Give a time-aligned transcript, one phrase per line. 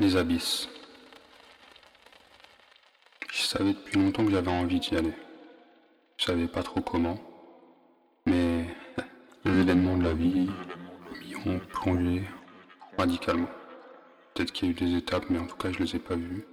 [0.00, 0.66] Les abysses.
[3.30, 5.12] Je savais depuis longtemps que j'avais envie d'y aller.
[6.16, 7.18] Je savais pas trop comment.
[8.24, 8.64] Mais
[9.44, 10.48] les événements de la vie
[11.20, 12.22] m'y ont plongé
[12.96, 13.50] radicalement.
[14.32, 16.16] Peut-être qu'il y a eu des étapes, mais en tout cas, je les ai pas
[16.16, 16.46] vues.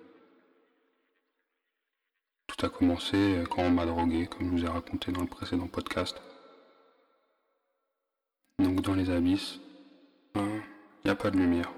[2.48, 5.68] Tout a commencé quand on m'a drogué, comme je vous ai raconté dans le précédent
[5.68, 6.22] podcast.
[8.60, 9.62] Donc dans les abysses,
[10.36, 10.62] il hein,
[11.06, 11.72] n'y a pas de lumière.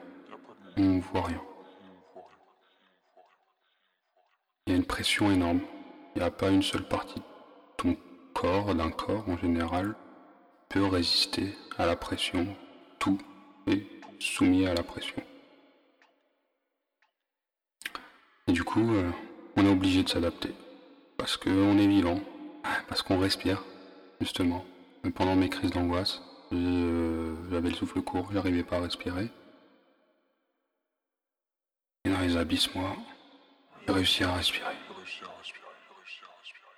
[0.76, 1.42] On ne voit rien.
[4.70, 5.62] Il y a une pression énorme.
[6.16, 7.24] Il n'y a pas une seule partie de
[7.76, 7.98] ton
[8.36, 9.96] corps, d'un corps en général,
[10.70, 12.46] peut résister à la pression.
[13.00, 13.18] Tout
[13.66, 13.88] est
[14.20, 15.24] soumis à la pression.
[18.48, 19.10] Et du coup, euh,
[19.56, 20.54] on est obligé de s'adapter.
[21.18, 22.20] Parce qu'on est vivant,
[22.88, 23.64] parce qu'on respire,
[24.22, 24.64] justement.
[25.16, 29.32] pendant mes crises d'angoisse, j'avais le souffle court, j'arrivais pas à respirer.
[32.06, 32.96] Et dans les abysses, moi,
[33.90, 34.76] j'ai réussi à respirer.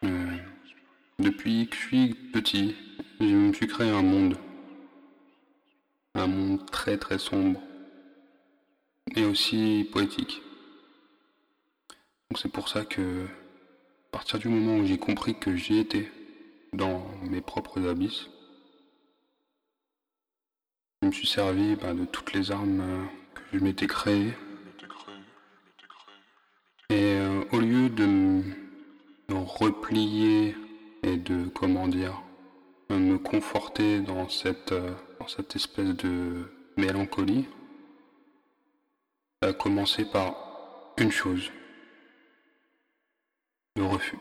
[0.06, 0.38] Euh,
[1.20, 2.76] depuis que je suis petit,
[3.20, 4.38] je me suis créé un monde.
[6.16, 7.60] Un monde très très sombre.
[9.16, 10.42] Et aussi poétique.
[12.30, 16.10] Donc c'est pour ça que, à partir du moment où j'ai compris que j'y étais
[16.72, 18.30] dans mes propres abysses,
[21.02, 24.34] je me suis servi bah, de toutes les armes euh, que je m'étais créées.
[26.92, 28.44] Et euh, au lieu de me
[29.30, 30.56] replier
[31.04, 32.22] et de, comment dire,
[32.90, 37.48] me conforter dans cette, euh, dans cette espèce de mélancolie,
[39.42, 41.52] ça a commencé par une chose,
[43.76, 44.20] le refus.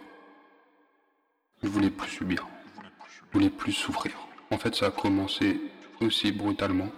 [1.62, 2.46] Je voulais plus subir,
[3.08, 4.16] je voulais plus souffrir.
[4.50, 5.60] En fait, ça a commencé
[6.00, 6.90] aussi brutalement.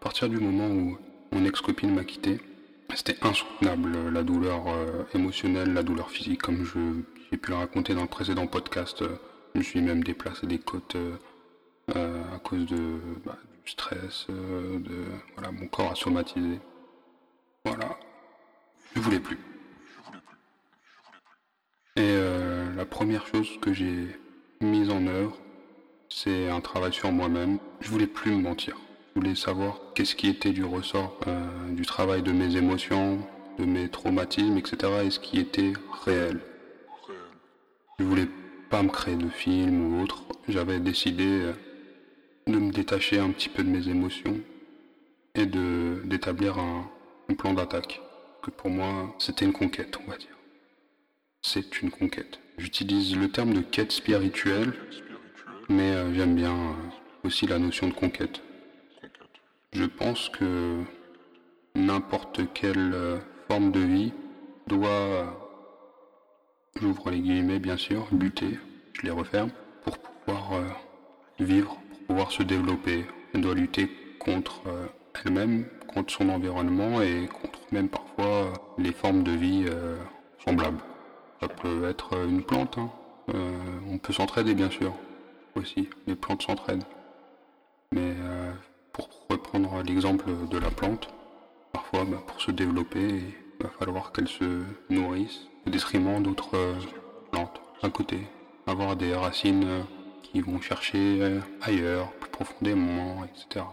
[0.00, 0.98] partir du moment où
[1.32, 2.40] mon ex-copine m'a quitté,
[2.94, 6.64] c'était insoutenable la douleur euh, émotionnelle, la douleur physique, comme
[7.30, 9.02] j'ai pu le raconter dans le précédent podcast.
[9.02, 9.16] Euh,
[9.54, 15.04] je me suis même déplacé des côtes euh, à cause de, bah, du stress, de
[15.34, 16.60] voilà, mon corps a somatisé.
[17.64, 17.98] Voilà,
[18.94, 19.38] je voulais plus.
[21.96, 22.16] Et
[22.76, 24.06] la première chose que j'ai
[24.60, 25.36] mise en œuvre,
[26.08, 27.58] c'est un travail sur moi-même.
[27.80, 28.76] Je voulais plus me mentir.
[29.20, 33.18] Voulais savoir qu'est-ce qui était du ressort euh, du travail de mes émotions,
[33.58, 34.92] de mes traumatismes, etc.
[35.04, 35.72] et ce qui était
[36.04, 36.38] réel.
[37.98, 38.28] Je voulais
[38.70, 40.22] pas me créer de film ou autre.
[40.46, 41.52] J'avais décidé euh,
[42.46, 44.38] de me détacher un petit peu de mes émotions
[45.34, 46.88] et de d'établir un,
[47.28, 48.00] un plan d'attaque.
[48.40, 50.38] Que pour moi, c'était une conquête, on va dire.
[51.42, 52.38] C'est une conquête.
[52.56, 54.74] J'utilise le terme de quête spirituelle
[55.68, 56.54] mais euh, j'aime bien
[57.24, 58.42] aussi la notion de conquête.
[59.72, 60.82] Je pense que
[61.74, 63.18] n'importe quelle euh,
[63.48, 64.12] forme de vie
[64.66, 65.34] doit,
[66.80, 68.58] j'ouvre les guillemets bien sûr, lutter,
[68.94, 69.50] je les referme,
[69.84, 70.60] pour pouvoir
[71.38, 73.06] vivre, pour pouvoir se développer.
[73.32, 74.62] Elle doit lutter contre
[75.24, 79.66] elle-même, contre son environnement et contre même parfois les formes de vie
[80.44, 80.80] semblables.
[81.40, 82.90] Ça peut être une plante, hein.
[83.88, 84.92] on peut s'entraider bien sûr,
[85.54, 86.84] aussi, les plantes s'entraînent.
[87.92, 88.52] Mais euh,
[88.98, 91.08] pour reprendre l'exemple de la plante,
[91.72, 93.22] parfois bah, pour se développer,
[93.60, 96.74] il va falloir qu'elle se nourrisse au détriment d'autres euh,
[97.30, 98.26] plantes à côté.
[98.66, 99.82] Avoir des racines euh,
[100.22, 103.64] qui vont chercher ailleurs, plus profondément, etc.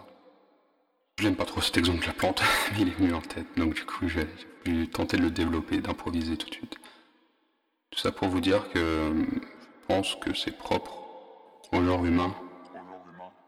[1.19, 2.41] J'aime pas trop cet exemple de la plante,
[2.73, 4.27] mais il est venu en tête, donc du coup j'ai
[4.87, 6.77] tenté de le développer, d'improviser tout de suite.
[7.89, 11.05] Tout ça pour vous dire que je pense que c'est propre
[11.71, 12.33] au genre humain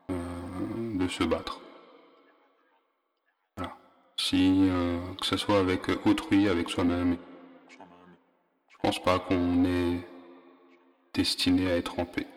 [0.10, 1.62] euh, de se battre.
[4.20, 7.18] Si, euh, que ce soit avec autrui, avec soi-même,
[7.70, 10.06] je pense pas qu'on est
[11.14, 12.28] destiné à être en paix.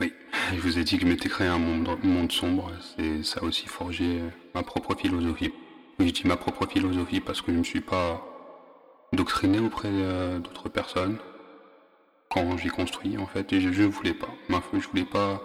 [0.00, 0.12] Oui,
[0.54, 3.66] je vous ai dit que je m'étais créé un monde, sombre, c'est ça a aussi
[3.66, 4.20] forgé
[4.54, 5.52] ma propre philosophie.
[5.98, 8.26] Oui, je dis ma propre philosophie parce que je ne me suis pas
[9.12, 11.18] doctriner auprès euh, d'autres personnes
[12.30, 14.30] quand j'ai construit en fait et je ne voulais pas.
[14.48, 15.42] Je voulais pas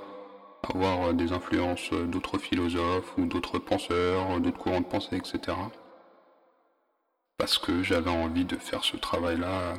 [0.72, 5.58] avoir des influences d'autres philosophes ou d'autres penseurs, d'autres courants de pensée, etc.
[7.38, 9.74] Parce que j'avais envie de faire ce travail-là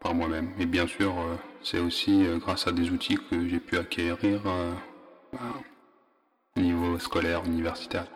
[0.00, 0.52] par moi-même.
[0.58, 4.40] Et bien sûr, euh, c'est aussi euh, grâce à des outils que j'ai pu acquérir
[6.56, 8.06] au niveau scolaire, universitaire.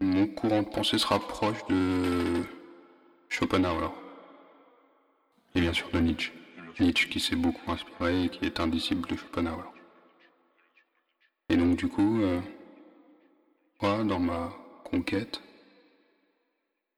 [0.00, 2.44] Mon courant de pensée se rapproche de
[3.28, 3.92] Schopenhauer.
[5.54, 6.32] Et bien sûr de Nietzsche.
[6.80, 9.72] Nietzsche qui s'est beaucoup inspiré et qui est un disciple de Schopenhauer.
[11.48, 12.40] Et donc du coup, euh,
[13.80, 14.50] moi, dans ma
[14.84, 15.40] conquête,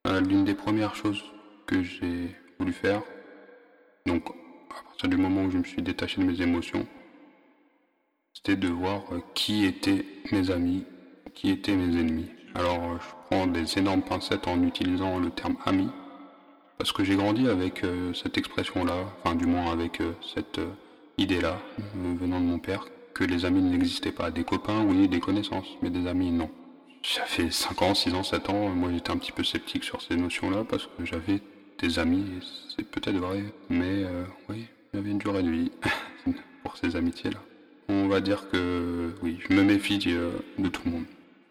[0.07, 1.23] euh, l'une des premières choses
[1.67, 3.03] que j'ai voulu faire,
[4.07, 4.29] donc
[4.71, 6.87] à partir du moment où je me suis détaché de mes émotions,
[8.33, 10.85] c'était de voir euh, qui étaient mes amis,
[11.35, 12.31] qui étaient mes ennemis.
[12.55, 15.89] Alors je prends des énormes pincettes en utilisant le terme ami,
[16.81, 20.01] parce que j'ai grandi avec euh, cette expression-là, enfin du moins avec
[20.35, 20.59] cette
[21.19, 21.61] idée-là,
[21.95, 24.31] venant de mon père, que les amis n'existaient pas.
[24.31, 26.49] Des copains, oui, des connaissances, mais des amis, non.
[27.03, 30.17] J'avais 5 ans, 6 ans, 7 ans, moi j'étais un petit peu sceptique sur ces
[30.17, 31.43] notions-là, parce que j'avais
[31.79, 32.25] des amis,
[32.75, 34.07] c'est peut-être vrai, mais
[34.49, 35.71] oui, avait une durée de vie
[36.63, 37.41] pour ces amitiés-là.
[37.91, 41.05] On va dire que oui, je me méfie euh, de tout le monde.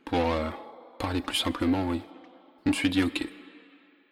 [0.05, 0.49] Pour euh,
[0.97, 2.01] parler plus simplement, oui.
[2.65, 3.27] Je me suis dit, ok,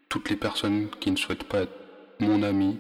[0.10, 1.74] toutes les personnes qui ne souhaitent pas être
[2.20, 2.80] mon ami,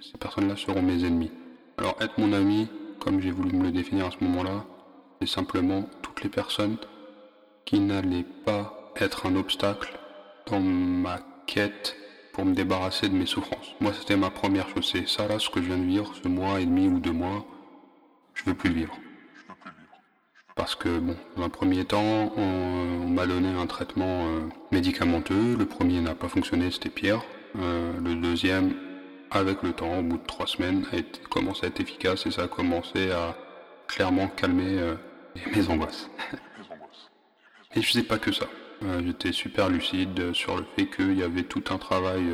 [0.00, 1.30] ces personnes-là seront mes ennemis.
[1.78, 2.68] Alors être mon ami,
[3.00, 4.64] comme j'ai voulu me le définir à ce moment-là,
[5.20, 6.76] c'est simplement toutes les personnes
[7.64, 9.98] qui n'allaient pas être un obstacle
[10.46, 11.96] dans ma quête
[12.32, 13.74] pour me débarrasser de mes souffrances.
[13.80, 14.88] Moi, c'était ma première chose.
[14.92, 17.12] C'est ça, là, ce que je viens de vivre, ce mois et demi ou deux
[17.12, 17.44] mois,
[18.34, 18.96] je veux plus vivre.
[20.56, 24.40] Parce que, bon, dans un premier temps, on, m'a donné un traitement euh,
[24.72, 25.54] médicamenteux.
[25.54, 27.22] Le premier n'a pas fonctionné, c'était pire.
[27.60, 28.74] Euh, le deuxième,
[29.30, 32.30] avec le temps, au bout de trois semaines, a été, commencé à être efficace et
[32.30, 33.36] ça a commencé à
[33.86, 34.94] clairement calmer euh,
[35.54, 36.08] mes angoisses.
[37.76, 38.46] et je faisais pas que ça.
[39.04, 42.24] J'étais super lucide sur le fait qu'il y avait tout un travail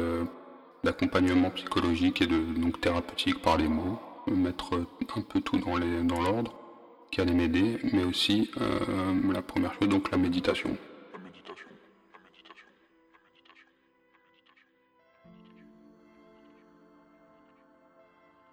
[0.83, 6.53] d'accompagnement psychologique et de donc thérapeutique par les mots mettre un peu tout dans l'ordre
[7.13, 10.77] qui allait m'aider, mais aussi euh, la première chose, donc la méditation.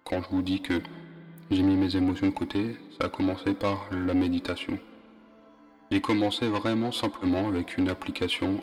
[0.04, 0.74] Quand je vous dis que
[1.50, 4.78] j'ai mis mes émotions de côté, ça a commencé par la méditation.
[5.90, 8.60] J'ai commencé vraiment simplement avec une application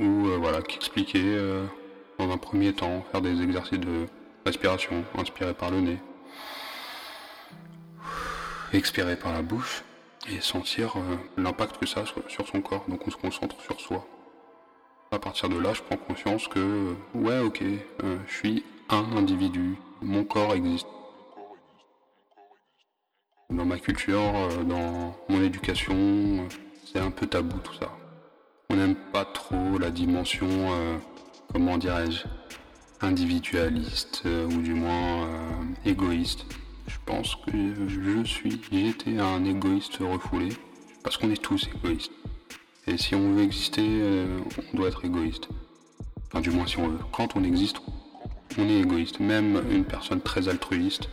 [0.00, 1.64] où euh, voilà qui expliquait euh,
[2.18, 4.06] dans un premier temps faire des exercices de
[4.44, 5.98] respiration inspiré par le nez,
[8.72, 9.82] expirer par la bouche
[10.30, 12.84] et sentir euh, l'impact que ça a sur, son corps.
[12.88, 14.06] Donc on se concentre sur soi.
[15.10, 19.16] À partir de là, je prends conscience que, euh, ouais, ok, euh, je suis un
[19.16, 20.86] individu, mon corps existe.
[23.50, 24.32] Dans ma culture,
[24.66, 26.46] dans mon éducation,
[26.84, 27.90] c'est un peu tabou tout ça.
[28.68, 30.46] On n'aime pas trop la dimension,
[31.50, 32.24] comment dirais-je,
[33.00, 35.26] individualiste ou du moins
[35.86, 36.44] égoïste.
[36.88, 37.52] Je pense que
[37.86, 40.48] je suis, j'étais un égoïste refoulé,
[41.04, 42.12] parce qu'on est tous égoïstes.
[42.86, 44.40] Et si on veut exister, euh,
[44.72, 45.48] on doit être égoïste.
[46.26, 46.98] Enfin, du moins si on veut.
[47.12, 47.82] Quand on existe,
[48.56, 49.20] on est égoïste.
[49.20, 51.10] Même une personne très altruiste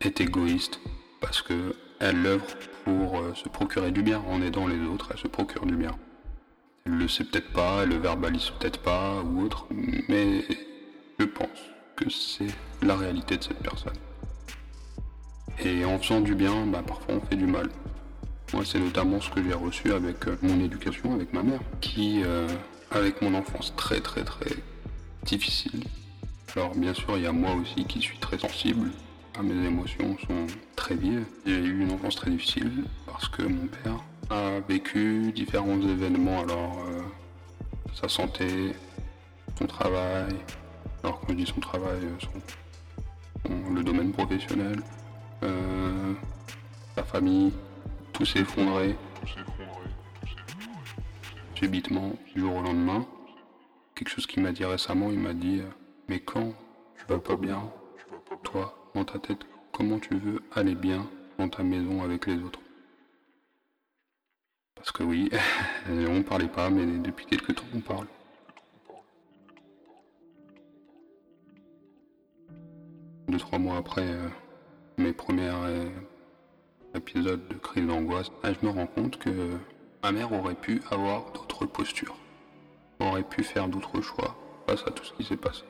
[0.00, 0.80] est égoïste
[1.20, 2.46] parce que elle œuvre
[2.84, 5.08] pour euh, se procurer du bien en aidant les autres.
[5.10, 5.98] Elle se procure du bien.
[6.84, 9.66] Elle le sait peut-être pas, elle le verbalise peut-être pas ou autre,
[10.08, 10.44] mais
[11.18, 11.58] je pense
[11.96, 13.94] que c'est la réalité de cette personne.
[15.64, 17.68] Et en faisant du bien, bah, parfois on fait du mal.
[18.52, 22.22] Moi, c'est notamment ce que j'ai reçu avec euh, mon éducation, avec ma mère, qui,
[22.24, 22.46] euh,
[22.90, 24.54] avec mon enfance très très très
[25.24, 25.82] difficile.
[26.54, 28.90] Alors bien sûr, il y a moi aussi qui suis très sensible.
[29.42, 31.26] Mes émotions sont très vives.
[31.44, 36.40] J'ai eu une enfance très difficile parce que mon père a vécu différents événements.
[36.40, 37.02] Alors, euh,
[37.94, 38.72] sa santé,
[39.58, 40.34] son travail.
[41.02, 42.00] Alors quand je dis son travail,
[43.74, 44.80] le domaine professionnel,
[45.42, 46.14] euh,
[47.06, 47.52] famille,
[48.12, 48.96] tout s'est effondré.
[51.54, 53.06] Subitement, du jour au lendemain.
[53.94, 55.70] Quelque chose qu'il m'a dit récemment, il m'a dit euh,
[56.08, 56.52] Mais quand
[56.98, 57.62] tu vas pas bien,
[58.42, 62.60] toi, dans ta tête, comment tu veux aller bien dans ta maison avec les autres
[64.74, 65.30] Parce que oui,
[65.88, 68.06] on parlait pas, mais depuis quelques temps, on parle.
[73.28, 74.28] Deux, trois mois après, euh,
[74.98, 75.88] mes premiers euh,
[76.94, 79.30] épisodes de crise d'angoisse, je me rends compte que
[80.02, 82.16] ma mère aurait pu avoir d'autres postures,
[83.00, 84.36] aurait pu faire d'autres choix
[84.66, 85.62] face à tout ce qui s'est passé.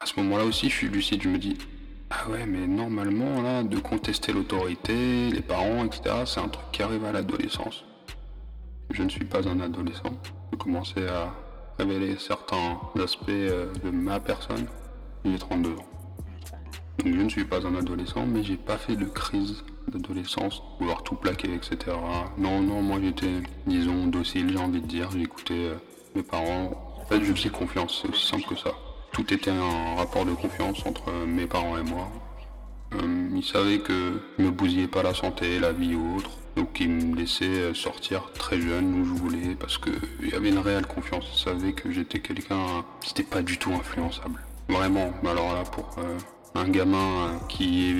[0.00, 1.58] À ce moment-là aussi, je suis lucide, je me dis,
[2.08, 6.82] ah ouais, mais normalement, là, de contester l'autorité, les parents, etc., c'est un truc qui
[6.82, 7.84] arrive à l'adolescence.
[8.90, 10.10] Je ne suis pas un adolescent.
[10.52, 11.32] Je commencer à
[11.78, 14.66] révéler certains aspects euh, de ma personne
[15.24, 15.74] j'ai 32 ans.
[16.98, 21.02] Donc je ne suis pas un adolescent, mais j'ai pas fait de crise d'adolescence, vouloir
[21.02, 21.96] tout plaquer, etc.
[22.38, 25.10] Non, non, moi j'étais, disons, docile, j'ai envie de dire.
[25.10, 25.74] J'écoutais euh,
[26.14, 26.94] mes parents.
[27.00, 28.70] En fait, je faisais confiance, c'est aussi simple que ça.
[29.12, 32.08] Tout était un rapport de confiance entre mes parents et moi.
[32.94, 36.30] Euh, il savait que je me bousillais pas la santé, la vie ou autre.
[36.56, 40.58] Donc il me laissait sortir très jeune où je voulais parce qu'il y avait une
[40.58, 41.24] réelle confiance.
[41.34, 44.40] Il savait que j'étais quelqu'un qui n'était pas du tout influençable.
[44.70, 45.12] Vraiment.
[45.26, 46.16] Alors là, pour euh,
[46.54, 47.92] un gamin qui,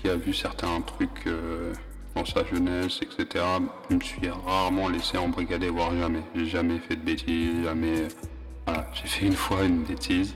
[0.00, 1.72] qui, a vu certains trucs euh,
[2.14, 3.44] dans sa jeunesse, etc.,
[3.88, 6.22] je me suis rarement laissé embrigader, voire jamais.
[6.34, 8.08] J'ai jamais fait de bêtises, jamais.
[8.66, 10.34] Voilà, j'ai fait une fois une bêtise.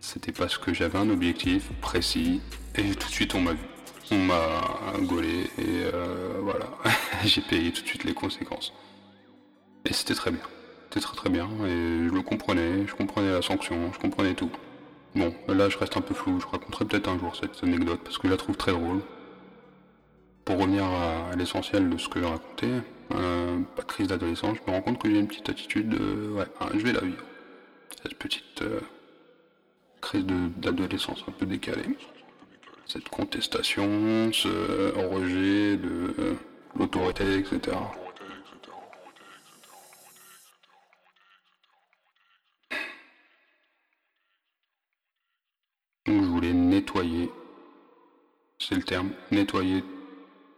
[0.00, 2.42] C'était parce que j'avais un objectif précis
[2.76, 3.64] et tout de suite on m'a vu.
[4.10, 4.62] On m'a
[5.02, 6.66] gaulé et euh, voilà,
[7.24, 8.72] j'ai payé tout de suite les conséquences.
[9.84, 10.40] Et c'était très bien.
[10.84, 14.50] C'était très très bien et je le comprenais, je comprenais la sanction, je comprenais tout.
[15.14, 18.18] Bon, là je reste un peu flou, je raconterai peut-être un jour cette anecdote parce
[18.18, 19.00] que je la trouve très drôle.
[20.44, 22.68] Pour revenir à, l'essentiel de ce que j'ai raconté,
[23.14, 26.30] euh, pas de crise d'adolescence, je me rends compte que j'ai une petite attitude de
[26.32, 27.22] ouais, je vais la vivre.
[28.02, 28.80] Cette petite euh,
[30.00, 31.96] crise d'adolescence un peu décalée.
[32.86, 36.34] Cette contestation, ce rejet de euh,
[36.76, 37.76] l'autorité, etc.
[46.08, 46.54] Donc je voulais
[48.58, 49.84] c'est le terme, nettoyer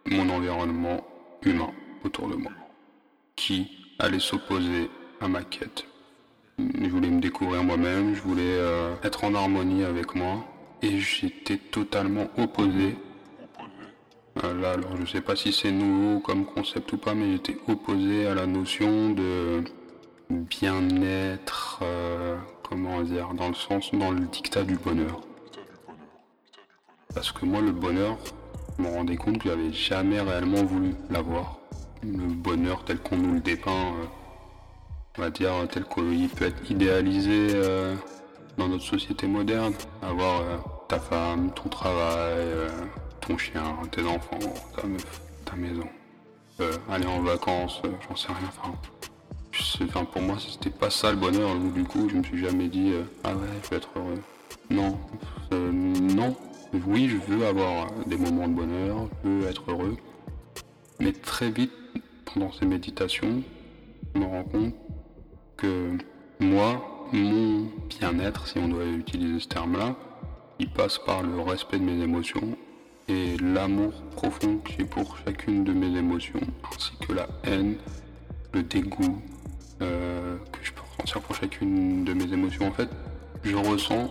[0.07, 1.07] mon environnement
[1.43, 1.73] humain
[2.05, 2.53] autour de moi,
[3.37, 5.87] qui allait s'opposer à ma quête
[6.83, 10.45] je voulais me découvrir moi-même, je voulais euh, être en harmonie avec moi.
[10.83, 12.97] Et j'étais totalement opposé.
[14.45, 17.59] Euh, là, alors je sais pas si c'est nouveau comme concept ou pas, mais j'étais
[17.69, 19.63] opposé à la notion de
[20.31, 25.21] bien-être, euh, comment dire, dans le sens, dans le dictat du bonheur.
[27.15, 28.17] Parce que moi, le bonheur,
[28.79, 31.59] je me rendais compte que j'avais jamais réellement voulu l'avoir.
[32.03, 33.95] Le bonheur tel qu'on nous le dépeint
[35.19, 37.95] on va dire, tel qu'il peut être idéalisé euh,
[38.57, 39.75] dans notre société moderne.
[40.03, 40.57] Avoir euh,
[40.89, 42.69] ta femme, ton travail, euh,
[43.21, 44.39] ton chien, tes enfants,
[44.77, 45.89] ta meuf, ta maison.
[46.91, 48.51] aller en vacances, j'en sais rien.
[50.13, 51.55] Pour moi, c'était pas ça le bonheur.
[51.57, 52.93] Du coup, je me suis jamais dit,
[53.25, 54.23] ah ouais, je vais être heureux.
[54.71, 54.99] Non,
[55.53, 56.37] non.
[56.73, 59.97] Oui, je veux avoir des moments de bonheur, je veux être heureux.
[61.01, 61.73] Mais très vite,
[62.25, 63.43] pendant ces méditations,
[64.15, 64.75] je me rends compte
[65.57, 65.99] que
[66.39, 69.97] moi, mon bien-être, si on doit utiliser ce terme-là,
[70.61, 72.57] il passe par le respect de mes émotions
[73.09, 76.41] et l'amour profond que j'ai pour chacune de mes émotions,
[76.73, 77.79] ainsi que la haine,
[78.53, 79.21] le dégoût
[79.83, 82.69] euh, que je peux ressentir pour chacune de mes émotions.
[82.69, 82.89] En fait,
[83.43, 84.09] je ressens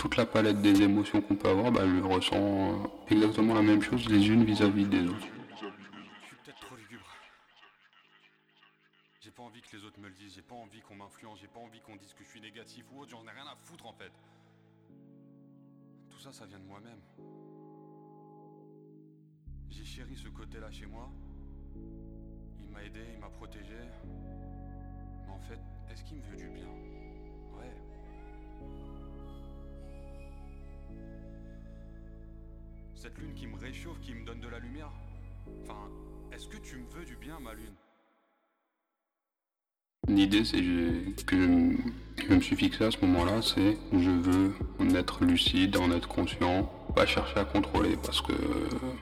[0.00, 3.82] toute la palette des émotions qu'on peut avoir, bah, je ressens euh, exactement la même
[3.82, 5.28] chose les unes vis à -vis des autres.
[9.50, 11.80] envie que les autres me le disent, j'ai pas envie qu'on m'influence, j'ai pas envie
[11.80, 14.12] qu'on dise que je suis négatif ou autre, j'en ai rien à foutre en fait.
[16.08, 17.00] Tout ça, ça vient de moi-même.
[19.68, 21.10] J'ai chéri ce côté-là chez moi.
[22.60, 23.80] Il m'a aidé, il m'a protégé.
[25.26, 26.68] Mais en fait, est-ce qu'il me veut du bien?
[27.58, 27.74] Ouais.
[33.00, 34.90] Cette lune qui me réchauffe, qui me donne de la lumière.
[35.62, 35.88] Enfin,
[36.32, 37.72] est-ce que tu me veux du bien, ma lune?
[40.06, 40.60] L'idée c'est
[41.24, 41.36] que
[42.18, 46.08] je, me suis fixé à ce moment-là, c'est je veux en être lucide, en être
[46.08, 48.34] conscient, pas chercher à contrôler parce que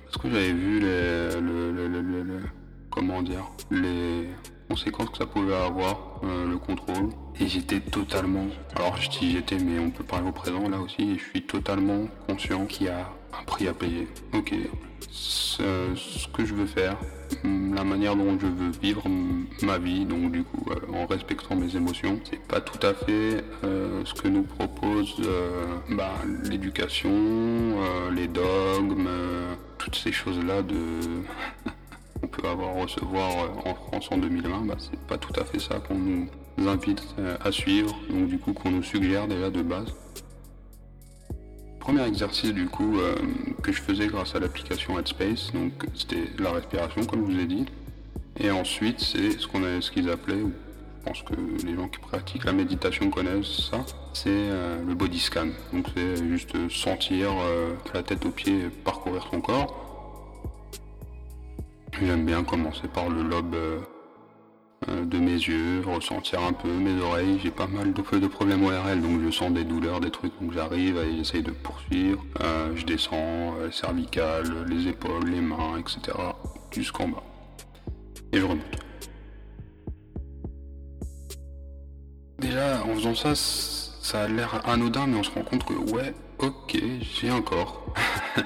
[0.05, 2.43] parce que j'avais vu les, le,
[2.91, 4.29] comment dire les
[4.69, 7.11] conséquences que ça pouvait avoir euh, le contrôle
[7.41, 8.47] et j'étais totalement
[8.77, 11.43] alors je dis j'étais mais on peut parler au présent là aussi et je suis
[11.43, 14.09] totalement conscient qu'il y a un prix à payer.
[14.33, 14.55] Ok,
[15.11, 16.97] ce que je veux faire,
[17.45, 19.05] la manière dont je veux vivre
[19.63, 22.19] ma vie, donc du coup euh, en respectant mes émotions.
[22.25, 25.15] C'est pas tout à fait euh, ce que nous propose
[25.91, 27.77] bah, l'éducation,
[28.13, 29.09] les dogmes,
[29.77, 30.75] toutes ces choses-là de
[32.21, 33.31] qu'on peut avoir recevoir
[33.67, 34.67] en France en 2020.
[34.67, 37.03] Bah, c'est pas tout à fait ça qu'on nous invite
[37.45, 39.95] à suivre, donc du coup qu'on nous suggère déjà de base
[41.89, 43.15] premier exercice du coup euh,
[43.63, 47.47] que je faisais grâce à l'application Headspace, donc c'était la respiration comme je vous ai
[47.47, 47.65] dit.
[48.39, 51.33] Et ensuite c'est ce qu'on ce qu'ils appelaient, je pense que
[51.65, 55.47] les gens qui pratiquent la méditation connaissent ça, c'est euh, le body scan.
[55.73, 59.88] Donc c'est juste sentir euh, la tête aux pieds parcourir son corps.
[62.01, 63.57] J'aime bien commencer par le lobe
[64.89, 67.41] euh, de mes yeux, ressentir un peu mes oreilles.
[67.43, 70.53] J'ai pas mal de, de problèmes ORL, donc je sens des douleurs, des trucs, donc
[70.53, 72.25] j'arrive à essayer de poursuivre.
[72.41, 76.17] Euh, je descends euh, cervicales, les épaules, les mains, etc.
[76.71, 77.23] jusqu'en bas.
[78.33, 78.63] Et je remonte.
[82.39, 86.15] Déjà, en faisant ça, ça a l'air anodin, mais on se rend compte que ouais,
[86.39, 87.93] ok, j'ai un corps.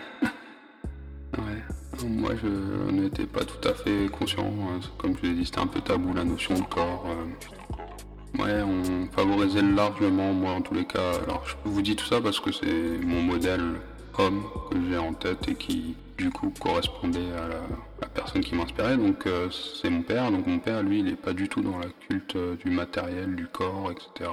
[1.36, 1.71] ouais.
[2.06, 4.46] Moi, je n'étais pas tout à fait conscient.
[4.46, 4.80] Hein.
[4.98, 7.06] Comme je l'ai dit, c'était un peu tabou la notion de corps.
[7.08, 8.42] Euh.
[8.42, 11.12] Ouais, on favorisait largement, moi en tous les cas.
[11.24, 13.74] Alors, je vous dis tout ça parce que c'est mon modèle
[14.18, 18.96] homme que j'ai en tête et qui, du coup, correspondait à la, personne qui m'inspirait.
[18.96, 20.30] Donc, euh, c'est mon père.
[20.30, 23.36] Donc, mon père, lui, il n'est pas du tout dans la culte euh, du matériel,
[23.36, 24.30] du corps, etc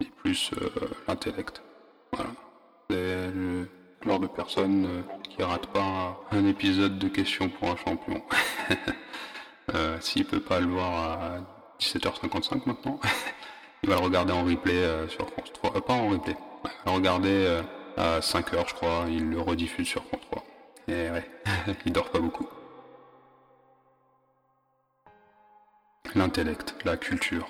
[0.00, 0.68] et plus euh,
[1.06, 1.62] l'intellect.
[2.12, 2.30] Voilà.
[2.90, 3.68] C'est le
[4.04, 8.22] genre de personne euh, qui rate pas un épisode de questions pour un champion.
[9.74, 11.38] euh, S'il peut pas le voir à
[11.80, 13.00] 17h55 maintenant,
[13.82, 15.72] il va le regarder en replay euh, sur France 3.
[15.84, 16.36] pas en replay.
[16.64, 17.62] Il va le regarder
[17.96, 20.44] à 5h je crois, il le rediffuse sur France 3.
[20.88, 21.30] Et ouais,
[21.86, 22.48] il dort pas beaucoup.
[26.14, 27.46] L'intellect, la culture,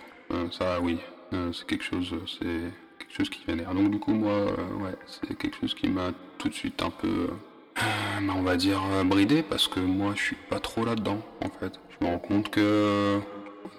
[0.51, 0.99] ça oui,
[1.33, 2.73] euh, c'est quelque chose, c'est
[3.09, 3.75] quelque chose qui vénère.
[3.75, 6.91] Donc du coup moi, euh, ouais, c'est quelque chose qui m'a tout de suite un
[6.91, 7.81] peu, euh,
[8.23, 11.81] bah, on va dire bridé parce que moi je suis pas trop là-dedans en fait.
[11.99, 13.21] Je me rends compte que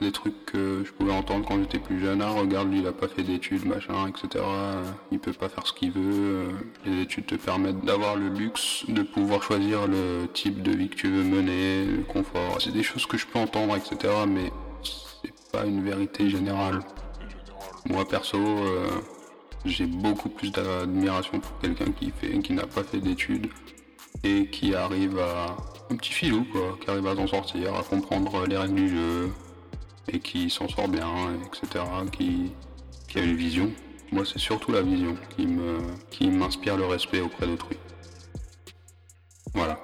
[0.01, 2.91] des trucs que je pouvais entendre quand j'étais plus jeune, ah regarde lui il a
[2.91, 4.43] pas fait d'études, machin, etc.
[5.11, 6.49] Il peut pas faire ce qu'il veut.
[6.85, 10.95] Les études te permettent d'avoir le luxe de pouvoir choisir le type de vie que
[10.95, 12.61] tu veux mener, le confort.
[12.61, 14.13] C'est des choses que je peux entendre, etc.
[14.27, 14.51] Mais
[14.83, 16.79] c'est pas une vérité générale.
[17.85, 18.87] Moi perso, euh,
[19.65, 23.49] j'ai beaucoup plus d'admiration pour quelqu'un qui fait, qui n'a pas fait d'études
[24.23, 25.57] et qui arrive à
[25.89, 29.31] un petit filou quoi, qui arrive à s'en sortir, à comprendre les règles du jeu
[30.11, 31.07] et qui s'en sort bien,
[31.45, 31.83] etc.
[32.11, 32.51] Qui,
[33.07, 33.71] qui a une vision.
[34.11, 35.77] Moi, c'est surtout la vision qui me,
[36.09, 37.77] qui m'inspire le respect auprès d'autrui.
[39.53, 39.79] Voilà.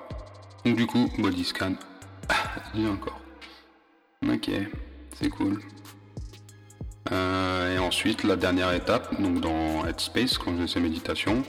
[0.63, 1.73] Donc du coup, body scan.
[2.75, 3.19] J'ai encore.
[4.27, 4.49] Ok,
[5.13, 5.61] c'est cool.
[7.11, 11.43] Euh, et ensuite, la dernière étape, donc dans Headspace, quand je faisais ces méditations,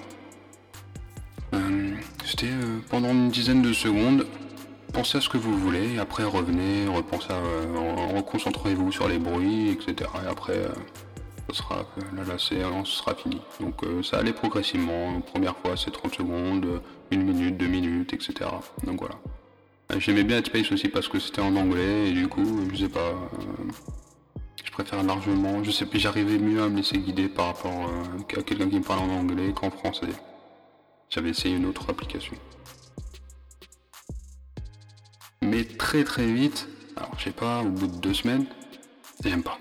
[1.54, 1.94] euh,
[2.25, 4.26] c'était euh, pendant une dizaine de secondes,
[4.92, 7.40] pensez à ce que vous voulez, après revenez, repensez à,
[8.14, 10.10] reconcentrez-vous sur les bruits, etc.
[10.25, 10.60] Et après,
[11.52, 11.86] sera,
[12.26, 13.40] la séance sera finie.
[13.60, 15.21] Donc ça allait progressivement.
[15.21, 18.50] première fois, c'est 30 secondes, une minute, deux minutes, etc.
[18.84, 19.14] Donc voilà.
[19.99, 23.14] J'aimais bien Headspace aussi parce que c'était en anglais, et du coup, je sais pas
[24.76, 25.65] préfère largement.
[25.65, 28.78] Je sais plus, j'arrivais mieux à me laisser guider par rapport euh, à quelqu'un qui
[28.78, 30.08] me parle en anglais qu'en français.
[31.08, 32.36] J'avais essayé une autre application.
[35.41, 38.45] Mais très très vite, alors je sais pas, au bout de deux semaines,
[39.25, 39.58] j'aime pas.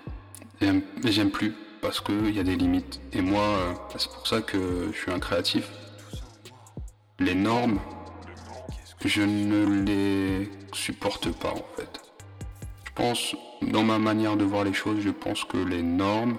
[0.59, 2.99] J'aime plus parce qu'il y a des limites.
[3.13, 5.71] Et moi, euh, c'est pour ça que je suis un créatif.
[7.19, 7.79] Les normes,
[9.05, 12.01] je ne les supporte pas en fait.
[12.83, 13.35] Je pense
[13.71, 16.37] dans ma manière de voir les choses, je pense que les normes,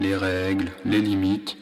[0.00, 1.56] les règles, les limites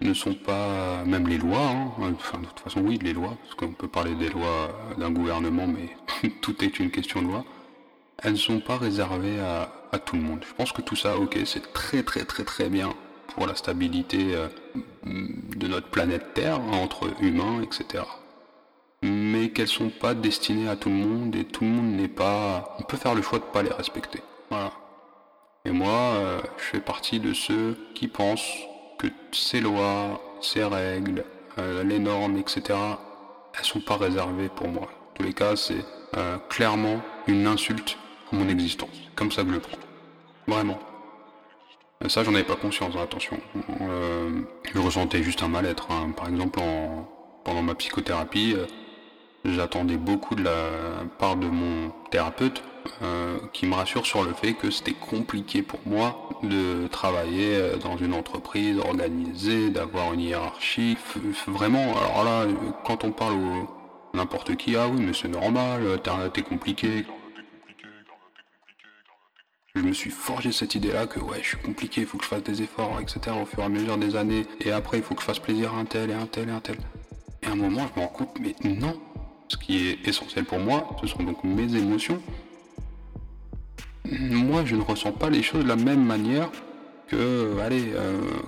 [0.00, 1.90] ne sont pas, même les lois, hein.
[2.14, 5.66] enfin de toute façon oui, les lois, parce qu'on peut parler des lois d'un gouvernement,
[5.66, 7.44] mais tout est une question de loi,
[8.22, 9.72] elles ne sont pas réservées à,
[10.04, 10.40] tout le monde.
[10.46, 12.92] Je pense que tout ça, ok, c'est très très très très bien
[13.34, 14.48] pour la stabilité euh,
[15.04, 18.04] de notre planète Terre, entre humains, etc
[19.02, 22.76] mais qu'elles sont pas destinées à tout le monde et tout le monde n'est pas.
[22.78, 24.20] On peut faire le choix de pas les respecter.
[24.50, 24.72] Voilà.
[25.64, 28.52] Et moi, euh, je fais partie de ceux qui pensent
[28.98, 31.24] que ces lois, ces règles,
[31.58, 32.78] euh, les normes, etc.,
[33.58, 34.84] elles sont pas réservées pour moi.
[34.84, 35.84] En tous les cas, c'est
[36.16, 37.98] euh, clairement une insulte
[38.32, 38.96] à mon existence.
[39.16, 39.78] Comme ça que je le prends.
[40.46, 40.78] Vraiment.
[42.06, 43.40] Ça, j'en avais pas conscience, hein, attention.
[44.72, 45.90] je ressentais juste un mal-être.
[45.90, 46.12] Hein.
[46.16, 46.60] Par exemple,
[47.42, 48.54] pendant ma psychothérapie,
[49.44, 50.70] j'attendais beaucoup de la
[51.18, 52.62] part de mon thérapeute
[53.02, 57.76] euh, qui me rassure sur le fait que c'était compliqué pour moi de travailler euh,
[57.76, 60.96] dans une entreprise organisée, d'avoir une hiérarchie.
[61.46, 62.46] Vraiment, alors là,
[62.84, 63.68] quand on parle au
[64.14, 66.00] n'importe qui, ah oui, mais c'est normal,
[66.32, 67.04] t'es compliqué.
[69.74, 72.30] Je me suis forgé cette idée-là que ouais, je suis compliqué, il faut que je
[72.30, 73.36] fasse des efforts, etc.
[73.40, 74.46] au fur et à mesure des années.
[74.62, 76.52] Et après, il faut que je fasse plaisir à un tel et un tel et
[76.52, 76.78] un tel.
[77.42, 78.98] Et à un moment, je me rends compte, mais non.
[79.48, 82.20] Ce qui est essentiel pour moi, ce sont donc mes émotions,
[84.30, 86.50] moi je ne ressens pas les choses de la même manière
[87.08, 87.92] que allez,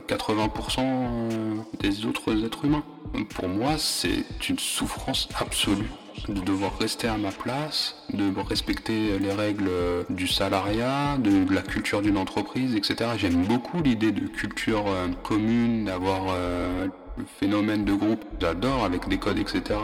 [0.08, 2.82] 80% euh, des autres êtres humains.
[3.30, 5.90] Pour moi, c'est une souffrance absolue
[6.28, 9.70] de devoir rester à ma place, de respecter les règles
[10.10, 13.10] du salariat, de la culture d'une entreprise, etc.
[13.16, 18.24] J'aime beaucoup l'idée de culture euh, commune, d'avoir euh, le phénomène de groupe.
[18.40, 19.78] J'adore avec des codes, etc.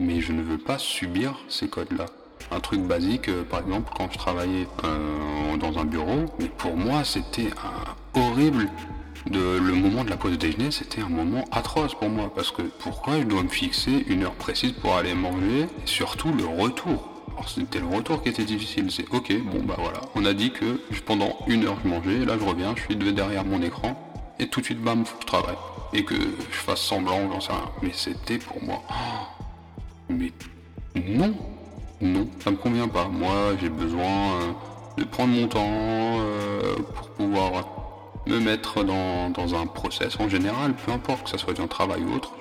[0.00, 2.06] Mais je ne veux pas subir ces codes-là
[2.50, 6.76] un truc basique, euh, par exemple, quand je travaillais euh, dans un bureau, mais pour
[6.76, 7.50] moi, c'était
[8.14, 8.68] horrible
[9.26, 12.32] de, le moment de la pause déjeuner, c'était un moment atroce pour moi.
[12.34, 16.32] Parce que pourquoi je dois me fixer une heure précise pour aller manger Et surtout
[16.32, 17.14] le retour?
[17.32, 18.90] Alors c'était le retour qui était difficile.
[18.90, 20.00] C'est ok, bon bah voilà.
[20.14, 23.44] On a dit que pendant une heure je mangeais, là je reviens, je suis derrière
[23.44, 23.96] mon écran,
[24.38, 25.56] et tout de suite bam, faut que je travaille.
[25.92, 27.70] Et que je fasse semblant, j'en sais rien.
[27.82, 28.82] Mais c'était pour moi.
[30.08, 30.32] mais
[31.06, 31.34] non,
[32.00, 33.08] non, ça me convient pas.
[33.08, 34.52] Moi j'ai besoin euh,
[34.96, 40.92] de prendre mon temps euh, pour pouvoir me mettre dans, un process en général, peu
[40.92, 42.34] importe que ce soit un travail ou autre,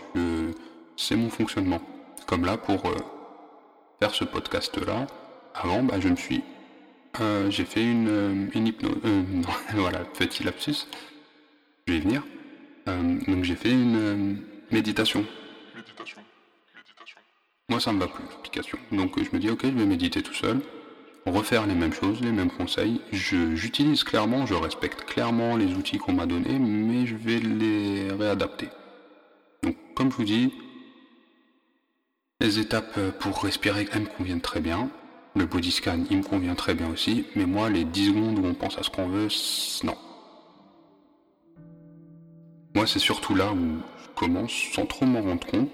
[0.97, 1.79] c'est mon fonctionnement.
[2.25, 2.95] Comme là, pour euh,
[4.01, 5.07] faire ce podcast-là,
[5.55, 6.43] avant, bah, je me suis...
[7.49, 8.97] J'ai fait une, une hypnose...
[9.73, 10.87] voilà, petit lapsus.
[11.87, 12.23] Je vais y venir.
[12.85, 14.37] donc j'ai fait une.
[14.71, 15.23] Méditation.
[17.69, 18.77] Moi, ça me va plus, l'application.
[18.91, 20.61] Donc je me dis, ok, je vais méditer tout seul
[21.31, 23.01] refaire les mêmes choses, les mêmes conseils.
[23.11, 28.69] J'utilise clairement, je respecte clairement les outils qu'on m'a donnés, mais je vais les réadapter.
[29.63, 30.53] Donc, comme je vous dis,
[32.39, 34.89] les étapes pour respirer, elles me conviennent très bien.
[35.35, 37.25] Le body scan, il me convient très bien aussi.
[37.35, 39.27] Mais moi, les 10 secondes où on pense à ce qu'on veut,
[39.83, 39.97] non.
[42.73, 45.69] Moi, c'est surtout là où je commence, sans trop m'en rendre compte,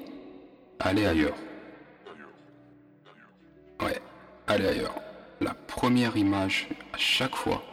[0.79, 1.35] à aller ailleurs.
[4.47, 4.95] Aller ailleurs
[5.39, 7.63] la première image à chaque fois,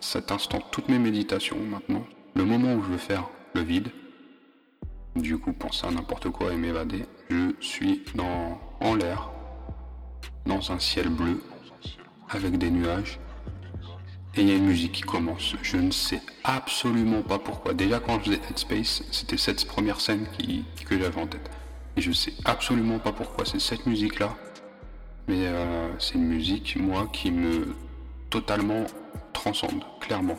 [0.00, 3.90] cet instant, toutes mes méditations maintenant, le moment où je veux faire le vide,
[5.16, 9.30] du coup penser à n'importe quoi et m'évader, je suis dans, en l'air,
[10.46, 11.42] dans un ciel bleu,
[12.30, 13.18] avec des nuages,
[14.36, 15.54] et il y a une musique qui commence.
[15.62, 17.72] Je ne sais absolument pas pourquoi.
[17.72, 21.48] Déjà quand je faisais Headspace, c'était cette première scène qui, que j'avais en tête.
[21.96, 24.36] Et je sais absolument pas pourquoi c'est cette musique-là
[25.28, 27.74] mais euh, c'est une musique, moi, qui me
[28.30, 28.84] totalement
[29.32, 30.36] transcende, clairement.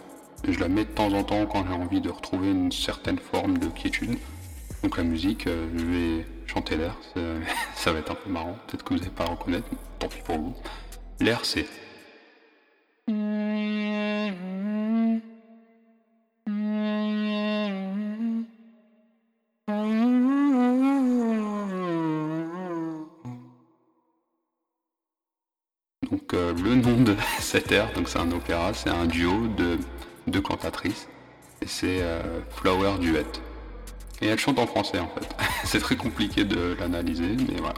[0.48, 3.58] je la mets de temps en temps quand j'ai envie de retrouver une certaine forme
[3.58, 4.18] de quiétude.
[4.84, 6.96] Donc la musique, euh, je vais chanter l'air,
[7.76, 9.68] ça va être un peu marrant, peut-être que vous n'allez pas reconnaître,
[10.00, 10.56] tant pis pour vous.
[11.20, 11.66] L'air, c'est
[26.64, 29.78] le nom de cette air, donc c'est un opéra, c'est un duo de
[30.28, 31.08] deux cantatrices,
[31.62, 33.26] et c'est euh, Flower Duet.
[34.22, 35.28] Et elle chante en français en fait.
[35.66, 37.76] c'est très compliqué de l'analyser, mais voilà.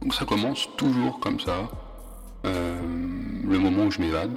[0.00, 1.68] Donc ça commence toujours comme ça,
[2.44, 2.78] euh,
[3.44, 4.32] le moment où je m'évade.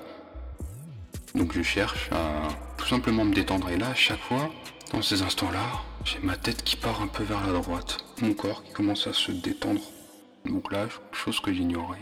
[1.36, 3.70] Donc je cherche à tout simplement me détendre.
[3.70, 4.50] Et là, à chaque fois,
[4.92, 5.64] dans ces instants-là,
[6.04, 9.14] j'ai ma tête qui part un peu vers la droite, mon corps qui commence à
[9.14, 9.82] se détendre.
[10.46, 12.02] Donc là, chose que j'ignorais.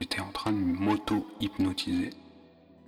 [0.00, 2.10] J'étais en train de m'auto-hypnotiser.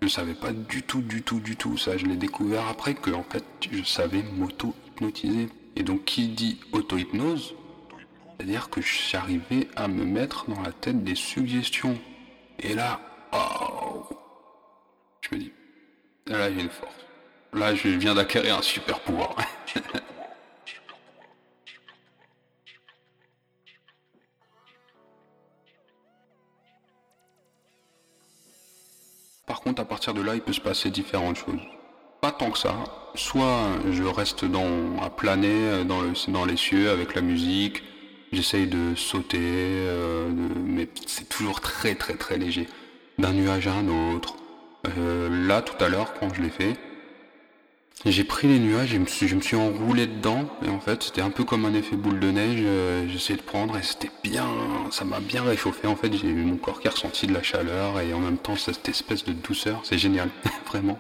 [0.01, 1.97] Je savais pas du tout, du tout, du tout ça.
[1.97, 5.49] Je l'ai découvert après que en fait je savais m'auto-hypnotiser.
[5.77, 7.55] Et donc qui dit auto-hypnose,
[8.37, 11.99] c'est-à-dire que j'arrivais à me mettre dans la tête des suggestions.
[12.59, 13.01] Et là,
[13.33, 14.05] oh,
[15.21, 15.53] je me dis,
[16.27, 16.95] là j'ai une force.
[17.53, 19.37] Là je viens d'acquérir un super pouvoir.
[29.63, 31.61] contre, à partir de là, il peut se passer différentes choses.
[32.21, 32.75] Pas tant que ça.
[33.15, 37.83] Soit je reste dans, à planer dans, dans les cieux avec la musique,
[38.33, 40.29] j'essaye de sauter, euh,
[40.65, 42.69] mais c'est toujours très très très léger.
[43.19, 44.37] D'un nuage à un autre.
[44.99, 46.77] Euh, là, tout à l'heure, quand je l'ai fait,
[48.11, 50.49] j'ai pris les nuages je me suis enroulé dedans.
[50.65, 52.61] Et en fait, c'était un peu comme un effet boule de neige.
[52.63, 54.47] Euh, j'essayais de prendre et c'était bien.
[54.91, 55.87] Ça m'a bien réchauffé.
[55.87, 58.39] En fait, j'ai eu mon corps qui a ressenti de la chaleur et en même
[58.39, 59.81] temps cette espèce de douceur.
[59.85, 60.31] C'est génial,
[60.67, 60.99] vraiment.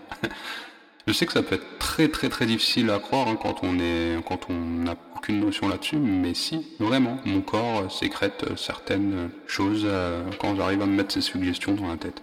[1.06, 3.80] Je sais que ça peut être très très très difficile à croire hein, quand on
[3.80, 9.82] est quand on n'a aucune notion là-dessus, mais si, vraiment, mon corps sécrète certaines choses
[9.84, 12.22] euh, quand j'arrive à me mettre ces suggestions dans la tête.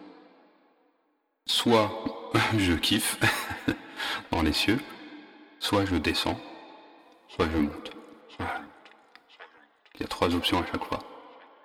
[1.45, 1.91] Soit
[2.57, 3.17] je kiffe,
[4.31, 4.79] dans les cieux,
[5.59, 6.39] soit je descends,
[7.27, 7.91] soit je monte.
[9.95, 10.99] Il y a trois options à chaque fois.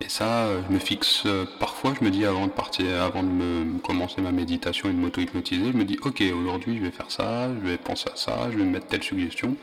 [0.01, 3.29] Et ça, je me fixe euh, parfois, je me dis avant de partir, avant de
[3.29, 7.09] me commencer ma méditation et de m'auto-hypnotiser, je me dis ok aujourd'hui je vais faire
[7.09, 9.55] ça, je vais penser à ça, je vais mettre telle suggestion.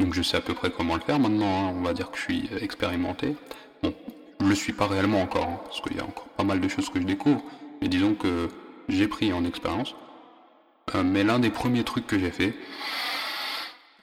[0.00, 1.74] Donc je sais à peu près comment le faire maintenant, hein.
[1.76, 3.36] on va dire que je suis expérimenté.
[3.82, 3.94] Bon,
[4.40, 6.68] je le suis pas réellement encore, hein, parce qu'il y a encore pas mal de
[6.68, 7.42] choses que je découvre,
[7.80, 8.48] mais disons que
[8.88, 9.94] j'ai pris en expérience.
[10.94, 12.54] Euh, mais l'un des premiers trucs que j'ai fait,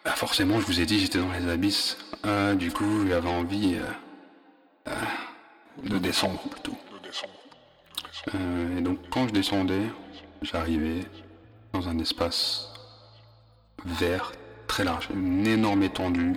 [0.04, 1.98] bah forcément, je vous ai dit, j'étais dans les abysses.
[2.26, 3.78] Euh, du coup, j'avais envie
[4.88, 4.92] euh,
[5.84, 6.78] de descendre plutôt.
[8.78, 9.84] et donc, quand je descendais,
[10.42, 11.06] j'arrivais
[11.72, 12.70] dans un espace
[13.86, 14.34] vert,
[14.68, 16.36] très large, une énorme étendue.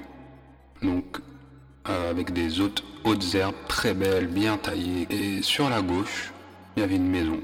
[0.83, 1.19] Donc
[1.85, 5.07] avec des hautes herbes très belles, bien taillées.
[5.11, 6.33] Et sur la gauche,
[6.77, 7.41] il y avait une maison.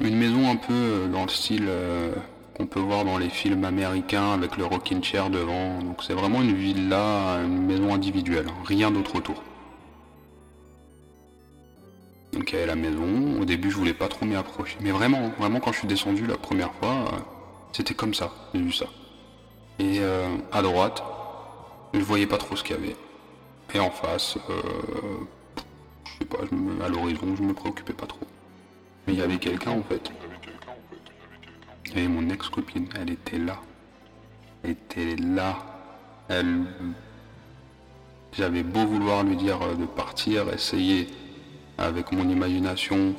[0.00, 2.14] Une maison un peu euh, dans le style euh,
[2.56, 5.80] qu'on peut voir dans les films américains avec le rocking chair devant.
[5.80, 8.62] Donc c'est vraiment une villa, une maison individuelle, hein.
[8.64, 9.42] rien d'autre autour.
[12.32, 13.40] Donc il y avait la maison.
[13.40, 14.76] Au début, je voulais pas trop m'y approcher.
[14.80, 17.10] Mais vraiment, vraiment, quand je suis descendu la première fois,
[17.72, 18.30] c'était comme ça.
[18.54, 18.86] J'ai vu ça.
[19.78, 20.00] Et
[20.52, 21.02] à droite,
[21.94, 22.96] je voyais pas trop ce qu'il y avait.
[23.74, 24.62] Et en face, euh,
[26.04, 26.38] je sais pas,
[26.84, 28.26] à l'horizon, je me préoccupais pas trop.
[29.08, 30.12] Mais il y avait quelqu'un en fait.
[31.90, 33.58] Avait mon ex-copine, elle était là.
[34.62, 35.56] Elle était là.
[36.28, 36.64] Elle.
[38.32, 41.08] J'avais beau vouloir lui dire de partir, essayer
[41.76, 43.16] avec mon imagination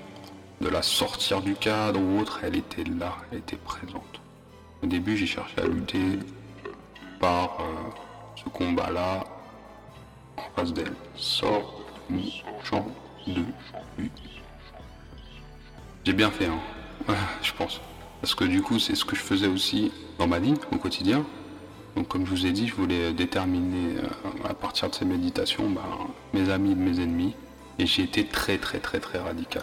[0.62, 4.21] de la sortir du cadre ou autre, elle était là, elle était présente.
[4.82, 6.19] Au début, j'ai cherché à lutter
[7.19, 7.58] par.
[7.60, 7.89] Euh,
[8.43, 9.23] ce combat-là
[10.38, 10.93] en face d'elle.
[11.15, 12.21] Sors mon
[12.63, 12.86] champ
[13.28, 13.43] de.
[16.10, 16.60] J'ai bien fait, hein.
[17.43, 17.80] je pense.
[18.19, 21.24] Parce que du coup, c'est ce que je faisais aussi dans ma vie, au quotidien.
[21.95, 25.69] Donc comme je vous ai dit, je voulais déterminer euh, à partir de ces méditations
[25.69, 25.84] ben,
[26.34, 27.36] mes amis de mes ennemis.
[27.78, 29.62] Et j'ai été très très très très radical.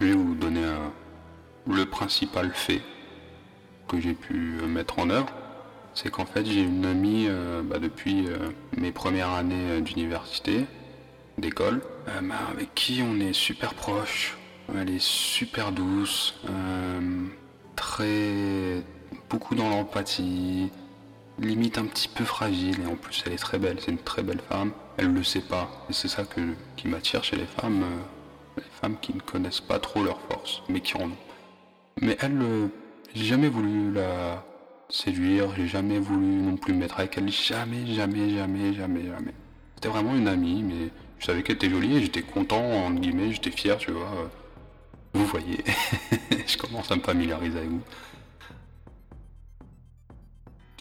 [0.00, 0.62] Je vais vous donner
[1.66, 2.82] le principal fait
[3.88, 5.32] que j'ai pu mettre en œuvre,
[5.92, 10.66] c'est qu'en fait j'ai une amie euh, bah, depuis euh, mes premières années euh, d'université,
[11.38, 14.36] d'école, bah, avec qui on est super proche.
[14.74, 16.40] Elle est super douce,
[17.76, 18.82] très
[19.28, 20.70] beaucoup dans l'empathie,
[21.38, 24.22] limite un petit peu fragile et en plus elle est très belle, c'est une très
[24.22, 24.72] belle femme.
[24.96, 26.40] Elle le sait pas et c'est ça que,
[26.76, 27.84] qui m'attire chez les femmes,
[28.56, 31.18] les femmes qui ne connaissent pas trop leurs forces mais qui en ont.
[32.00, 32.70] Mais elle
[33.14, 34.44] j'ai jamais voulu la
[34.88, 39.34] séduire, j'ai jamais voulu non plus me mettre avec elle, jamais, jamais, jamais, jamais, jamais.
[39.76, 43.32] C'était vraiment une amie, mais je savais qu'elle était jolie et j'étais content, entre guillemets,
[43.32, 44.10] j'étais fier, tu vois.
[45.14, 45.62] Vous voyez,
[46.46, 47.82] je commence à me familiariser avec vous.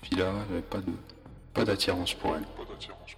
[0.01, 0.91] Puis là, j'avais pas de
[1.53, 2.43] pas d'attirance pour elle.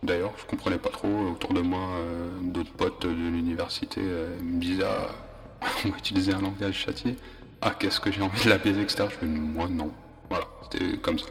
[0.04, 4.60] D'ailleurs, je comprenais pas trop autour de moi euh, d'autres potes de l'université euh, me
[4.60, 5.08] disaient ah,
[5.86, 7.16] on va utiliser un langage châtié
[7.62, 9.08] ah qu'est-ce que j'ai envie de la baiser, etc.
[9.10, 9.92] Je fais moi non.
[10.30, 11.26] Voilà, c'était comme ça.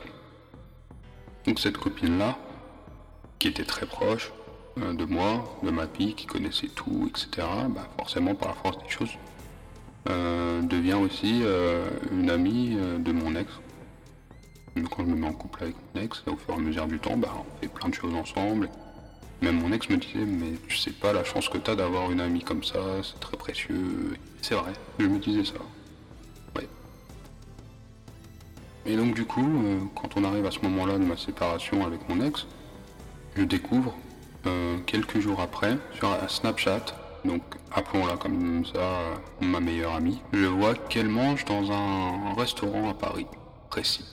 [1.46, 2.36] Donc cette copine-là,
[3.38, 4.32] qui était très proche
[4.76, 8.88] de moi, de ma fille, qui connaissait tout, etc., bah, forcément par la force des
[8.88, 9.16] choses,
[10.08, 13.50] euh, devient aussi euh, une amie de mon ex.
[14.74, 16.98] Quand je me mets en couple avec mon ex, au fur et à mesure du
[16.98, 18.68] temps, bah, on fait plein de choses ensemble.
[19.42, 22.10] Même mon ex me disait, mais tu sais pas la chance que tu as d'avoir
[22.10, 24.16] une amie comme ça, c'est très précieux.
[24.42, 25.60] C'est vrai, je me disais ça.
[28.86, 32.06] Et donc du coup, euh, quand on arrive à ce moment-là de ma séparation avec
[32.08, 32.46] mon ex,
[33.36, 33.96] je découvre
[34.46, 36.84] euh, quelques jours après sur Snapchat,
[37.24, 42.90] donc appelons-la comme ça euh, ma meilleure amie, je vois qu'elle mange dans un restaurant
[42.90, 43.26] à Paris,
[43.70, 44.04] précis.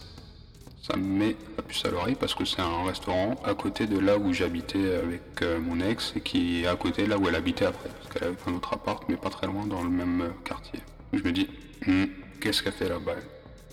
[0.84, 4.00] Ça me met la puce à l'oreille parce que c'est un restaurant à côté de
[4.00, 7.66] là où j'habitais avec mon ex et qui est à côté là où elle habitait
[7.66, 10.80] après, parce qu'elle avait un autre appart mais pas très loin dans le même quartier.
[11.14, 11.48] Je me dis,
[11.86, 12.06] hmm,
[12.40, 13.14] qu'est-ce qu'elle fait là-bas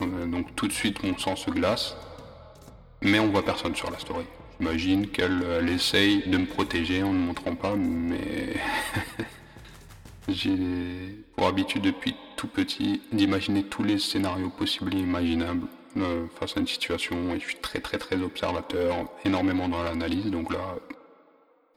[0.03, 1.97] euh, donc tout de suite mon sang se glace,
[3.03, 4.25] mais on voit personne sur la story.
[4.59, 8.55] J'imagine qu'elle essaye de me protéger en ne montrant pas, mais
[10.29, 10.57] j'ai
[11.37, 15.66] pour habitude depuis tout petit d'imaginer tous les scénarios possibles et imaginables
[15.97, 20.27] euh, face à une situation et je suis très très très observateur, énormément dans l'analyse,
[20.27, 20.77] donc là,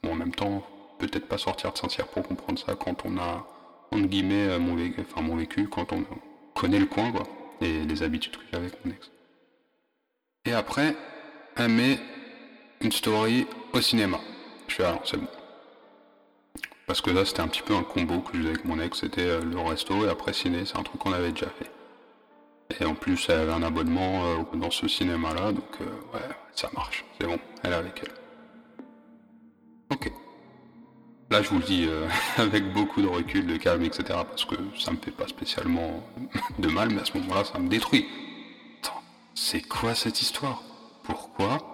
[0.08, 0.66] en même temps,
[0.98, 3.46] peut-être pas sortir de Saint-Cyr pour comprendre ça quand on a,
[3.92, 6.04] entre guillemets, euh, mon vécu, mon vécu, quand on
[6.54, 7.24] connaît le coin, quoi
[7.62, 9.10] les, habitudes que j'avais avec mon ex.
[10.44, 10.96] Et après,
[11.56, 11.98] elle met
[12.84, 14.18] une story au cinéma.
[14.68, 15.28] Je fais, alors c'est bon.
[16.86, 19.00] Parce que là, c'était un petit peu un combo que je faisais avec mon ex.
[19.00, 21.70] C'était euh, le resto et après ciné, c'est un truc qu'on avait déjà fait.
[22.80, 26.20] Et en plus, elle avait un abonnement euh, dans ce cinéma-là, donc euh, ouais,
[26.54, 27.04] ça marche.
[27.20, 28.12] C'est bon, elle est avec elle.
[29.90, 30.12] Ok.
[31.30, 31.88] Là, je vous le dis
[32.36, 34.04] avec beaucoup de recul, de calme, etc.
[34.28, 36.02] Parce que ça me fait pas spécialement
[36.58, 38.06] de mal, mais à ce moment-là, ça me détruit.
[38.82, 39.02] Attends,
[39.34, 40.62] c'est quoi cette histoire?
[41.04, 41.71] Pourquoi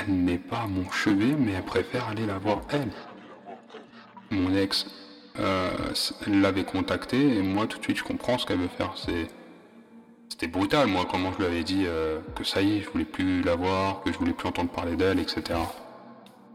[0.00, 2.90] Elle n'est pas à mon chevet, mais elle préfère aller la voir elle.
[4.30, 4.86] Mon ex
[5.38, 5.70] euh,
[6.26, 8.94] l'avait contacté et moi, tout de suite, je comprends ce qu'elle veut faire.
[8.96, 13.04] C'était brutal, moi, comment je lui avais dit euh, que ça y est, je voulais
[13.04, 15.58] plus la voir, que je voulais plus entendre parler d'elle, etc.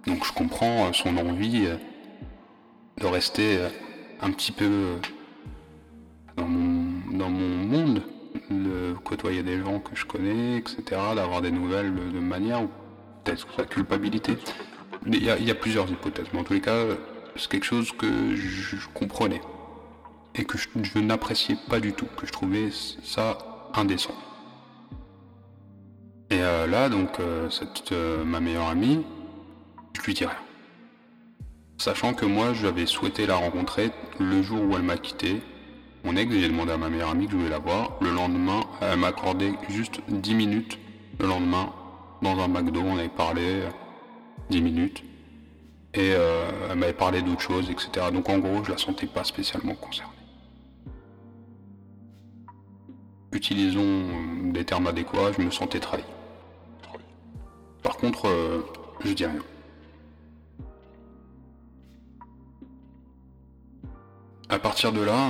[0.05, 1.67] Donc je comprends euh, son envie
[2.99, 3.59] de rester
[4.21, 4.95] un petit peu
[6.35, 8.01] dans mon dans mon monde,
[8.49, 10.83] de côtoyer des gens que je connais, etc.,
[11.15, 12.69] d'avoir des nouvelles de manière, ou
[13.23, 14.37] peut-être la culpabilité.
[15.05, 16.83] Il y, a, il y, a, plusieurs hypothèses, mais en tous les cas,
[17.35, 19.41] c'est quelque chose que je, comprenais
[20.35, 22.69] et que je, n'appréciais pas du tout, que je trouvais
[23.03, 23.37] ça
[23.73, 24.13] indécent.
[26.29, 29.03] Et euh, là, donc, euh, cette, euh, ma meilleure amie,
[29.93, 30.37] je lui dis rien.
[31.77, 35.41] Sachant que moi, j'avais souhaité la rencontrer le jour où elle m'a quitté.
[36.03, 37.97] Mon ex, j'ai demandé à ma meilleure amie que je voulais la voir.
[38.01, 40.77] Le lendemain, elle m'a accordé juste 10 minutes.
[41.19, 41.73] Le lendemain,
[42.21, 43.63] dans un McDo, on avait parlé
[44.49, 45.03] 10 minutes.
[45.93, 48.07] Et euh, elle m'avait parlé d'autres choses, etc.
[48.13, 50.13] Donc en gros, je la sentais pas spécialement concernée.
[53.31, 56.03] Utilisons euh, des termes adéquats, je me sentais trahi.
[57.81, 58.61] Par contre, euh,
[59.03, 59.41] je dis rien.
[64.49, 65.29] À partir de là,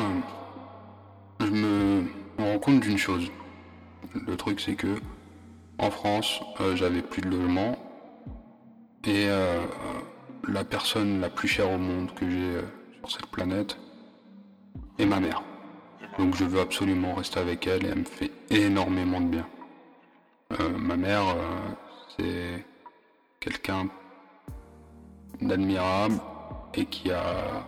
[1.40, 2.06] je me
[2.38, 3.30] rends compte d'une chose.
[4.14, 5.00] Le truc, c'est que
[5.80, 6.42] en France,
[6.76, 7.76] j'avais plus de logement
[9.06, 9.30] et
[10.48, 12.62] la personne la plus chère au monde que j'ai euh,
[13.00, 13.78] sur cette planète
[14.98, 15.44] est ma mère.
[16.18, 19.48] Donc je veux absolument rester avec elle et elle me fait énormément de bien.
[20.60, 21.36] Euh, ma mère, euh,
[22.18, 22.66] c'est
[23.40, 23.88] quelqu'un
[25.42, 26.20] d'admirable
[26.74, 27.68] et qui a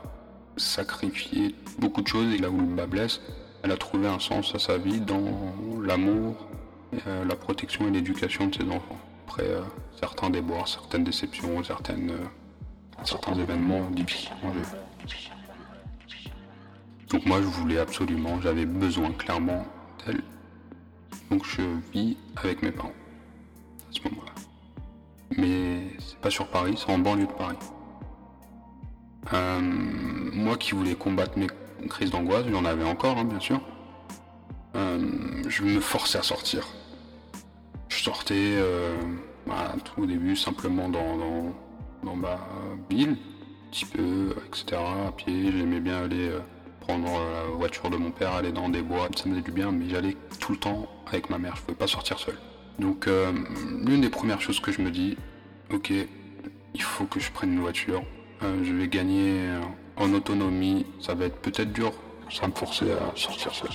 [0.57, 3.21] sacrifié beaucoup de choses et là où le bas blesse,
[3.63, 5.23] elle a trouvé un sens à sa vie dans
[5.81, 6.35] l'amour,
[7.05, 8.99] la protection et l'éducation de ses enfants.
[9.27, 9.47] Après
[9.99, 12.11] certains déboires, certaines déceptions, certaines
[13.03, 14.31] certains événements difficiles.
[17.09, 19.65] Donc moi je voulais absolument, j'avais besoin clairement
[20.05, 20.21] d'elle.
[21.29, 21.61] Donc je
[21.93, 22.93] vis avec mes parents
[23.89, 24.31] à ce moment-là.
[25.37, 27.57] Mais c'est pas sur Paris, c'est en banlieue de Paris.
[29.33, 31.47] Euh, moi qui voulais combattre mes
[31.89, 33.61] crises d'angoisse, j'en avais encore hein, bien sûr.
[34.75, 36.67] Euh, je me forçais à sortir.
[37.91, 38.95] Je sortais euh,
[39.45, 41.53] bah, tout au début simplement dans
[42.03, 42.39] dans ma
[42.89, 44.81] ville, un petit peu, etc.
[45.07, 46.39] À pied, j'aimais bien aller euh,
[46.79, 49.51] prendre euh, la voiture de mon père, aller dans des bois, ça me faisait du
[49.51, 52.35] bien, mais j'allais tout le temps avec ma mère, je pouvais pas sortir seul.
[52.79, 55.17] Donc l'une des premières choses que je me dis,
[55.71, 55.91] ok,
[56.73, 58.01] il faut que je prenne une voiture,
[58.41, 59.47] je vais gagner
[59.97, 61.91] en autonomie, ça va être peut-être dur,
[62.31, 63.69] ça me forcer à sortir seul.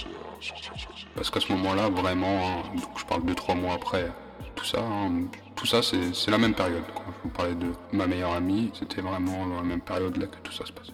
[1.15, 4.11] Parce qu'à ce moment-là, vraiment, hein, donc je parle de trois mois après,
[4.55, 6.83] tout ça, hein, tout ça, c'est la même période.
[6.95, 10.27] Quand je vous parlais de ma meilleure amie, c'était vraiment dans la même période là
[10.27, 10.93] que tout ça se passe.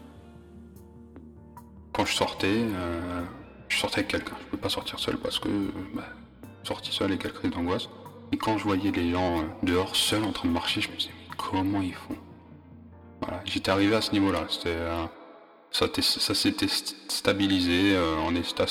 [1.92, 3.22] Quand je sortais, euh,
[3.68, 4.34] je sortais avec quelqu'un.
[4.38, 5.48] Je ne pouvais pas sortir seul parce que
[5.94, 6.04] bah,
[6.62, 7.88] sortir seul et quelle crise d'angoisse.
[8.32, 10.96] Et quand je voyais les gens euh, dehors seuls en train de marcher, je me
[10.96, 12.16] disais comment ils font?
[13.44, 14.46] J'étais arrivé à ce niveau-là.
[14.48, 15.04] C'était euh,
[15.72, 16.68] ça, s'était
[17.08, 18.66] stabilisé en état,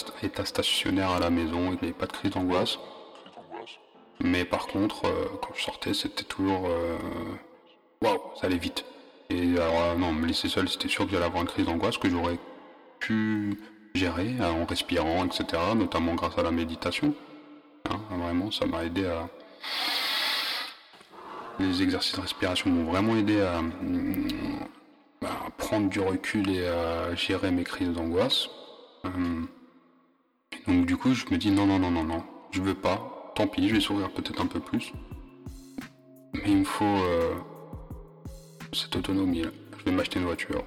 [0.46, 2.78] stationnaire à la maison, il n'y avait pas de crise d'angoisse.
[4.24, 6.68] Mais par contre, euh, quand je sortais, c'était toujours.
[6.68, 6.98] Euh,
[8.02, 8.86] waouh, ça allait vite.
[9.30, 11.98] Et alors, euh, non, me laisser seul, c'était sûr que j'allais avoir une crise d'angoisse
[11.98, 12.38] que j'aurais
[13.00, 13.58] pu
[13.96, 17.14] gérer en respirant, etc., notamment grâce à la méditation.
[17.90, 19.28] Hein, vraiment, ça m'a aidé à.
[21.60, 23.62] Les exercices de respiration m'ont vraiment aidé à,
[25.24, 28.50] à, prendre du recul et à gérer mes crises d'angoisse.
[30.68, 33.48] donc, du coup, je me dis non, non, non, non, non, je veux pas tant
[33.48, 34.94] pis, je vais sourire peut-être un peu plus.
[36.34, 37.36] Mais il me faut euh,
[38.74, 39.44] cette autonomie.
[39.44, 39.50] Là.
[39.80, 40.64] Je vais m'acheter une voiture.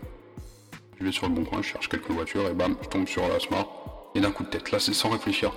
[0.99, 3.27] Je vais sur le bon coin, je cherche quelques voitures et bam, je tombe sur
[3.29, 3.69] la Smart.
[4.15, 5.53] Et d'un coup de tête, là c'est sans réfléchir.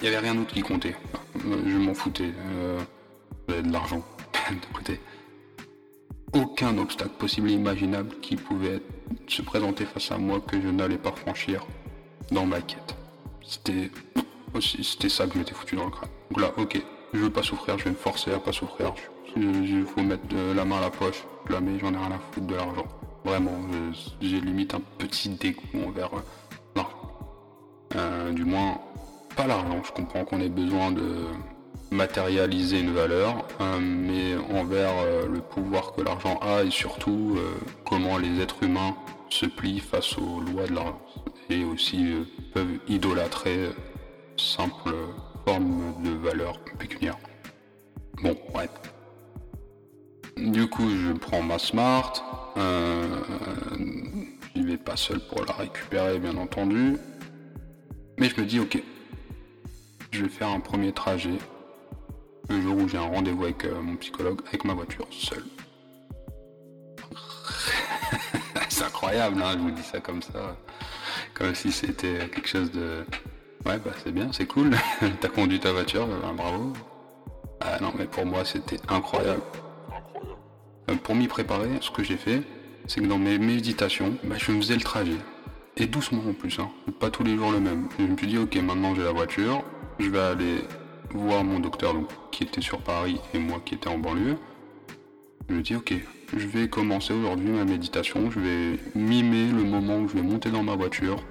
[0.00, 0.94] Il n'y avait rien d'autre qui comptait.
[1.34, 2.32] Je m'en foutais.
[2.36, 2.80] Euh,
[3.48, 4.04] J'avais de l'argent
[4.50, 5.00] de côté.
[6.34, 8.82] Aucun obstacle possible et imaginable qui pouvait
[9.28, 11.64] se présenter face à moi que je n'allais pas franchir
[12.32, 12.96] dans ma quête.
[13.42, 13.90] C'était
[14.60, 16.08] c'était ça que je m'étais foutu dans le crâne.
[16.30, 16.80] Donc là, ok,
[17.12, 18.94] je veux pas souffrir, je vais me forcer à pas souffrir.
[19.36, 22.18] Il faut mettre de la main à la poche, la mets, j'en ai rien à
[22.18, 22.86] foutre de l'argent.
[23.24, 23.52] Vraiment,
[24.20, 26.20] j'ai limite un petit dégoût envers euh,
[26.76, 27.18] l'argent.
[27.96, 28.78] Euh, du moins,
[29.34, 31.26] pas l'argent, je comprends qu'on ait besoin de
[31.90, 34.92] matérialiser une valeur, euh, mais envers
[35.30, 37.38] le pouvoir que l'argent a et surtout
[37.84, 38.96] comment les êtres humains
[39.30, 41.00] se plient face aux lois de l'argent
[41.50, 42.14] et aussi
[42.52, 43.70] peuvent idolâtrer
[44.36, 44.94] simple
[45.46, 47.18] forme de valeur pécuniaire.
[48.22, 48.70] Bon, bref.
[50.36, 52.12] Du coup, je prends ma Smart.
[52.56, 53.22] Euh,
[54.54, 56.96] J'y vais pas seul pour la récupérer, bien entendu.
[58.18, 58.80] Mais je me dis, ok,
[60.12, 61.38] je vais faire un premier trajet
[62.48, 65.44] le jour où j'ai un rendez-vous avec euh, mon psychologue, avec ma voiture, seul.
[68.68, 70.56] C'est incroyable, hein, je vous dis ça comme ça.
[71.34, 73.04] Comme si c'était quelque chose de.
[73.66, 74.76] Ouais, bah c'est bien, c'est cool.
[75.20, 76.72] T'as conduit ta voiture, bah, bravo.
[77.60, 79.42] Ah non, mais pour moi, c'était incroyable.
[80.90, 82.42] Euh, pour m'y préparer, ce que j'ai fait,
[82.86, 85.16] c'est que dans mes méditations, bah, je me faisais le trajet.
[85.76, 86.70] Et doucement en plus, hein.
[87.00, 87.88] pas tous les jours le même.
[87.98, 89.64] Je me suis dit, ok, maintenant j'ai la voiture,
[89.98, 90.62] je vais aller
[91.14, 94.36] voir mon docteur donc, qui était sur Paris et moi qui était en banlieue.
[95.48, 95.94] Je me dis, ok,
[96.36, 100.50] je vais commencer aujourd'hui ma méditation, je vais mimer le moment où je vais monter
[100.50, 101.22] dans ma voiture,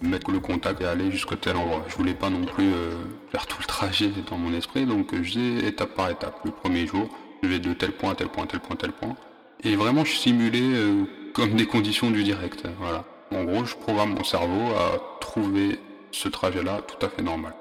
[0.00, 1.84] mettre le contact et aller jusqu'à tel endroit.
[1.88, 2.90] Je voulais pas non plus euh,
[3.30, 6.40] faire tout le trajet dans mon esprit, donc j'ai étape par étape.
[6.44, 7.08] Le premier jour,
[7.42, 9.16] je vais de tel point à tel point, tel point, tel point.
[9.64, 12.64] Et vraiment, je simulais euh, comme des conditions du direct.
[12.78, 13.04] Voilà.
[13.30, 15.78] En gros, je programme mon cerveau à trouver
[16.10, 17.54] ce trajet-là tout à fait normal.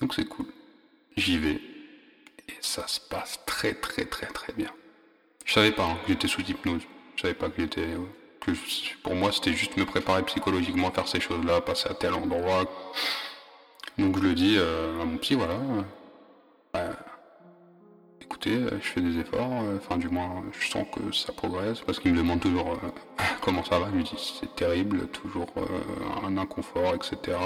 [0.00, 0.46] Donc c'est cool.
[1.16, 1.60] J'y vais.
[2.48, 4.70] Et ça se passe très très très très bien.
[5.44, 6.82] Je savais pas hein, que j'étais sous hypnose.
[7.16, 7.88] Je savais pas que j'étais.
[8.40, 8.52] Que
[9.02, 12.64] pour moi, c'était juste me préparer psychologiquement à faire ces choses-là, passer à tel endroit.
[13.98, 15.58] Donc je le dis euh, à mon psy, voilà.
[16.76, 16.92] Euh,
[18.46, 21.98] euh, je fais des efforts, euh, enfin du moins je sens que ça progresse, parce
[21.98, 25.48] qu'il me demande toujours euh, comment ça va, je lui dis c'est terrible, toujours
[26.24, 27.36] un inconfort, etc.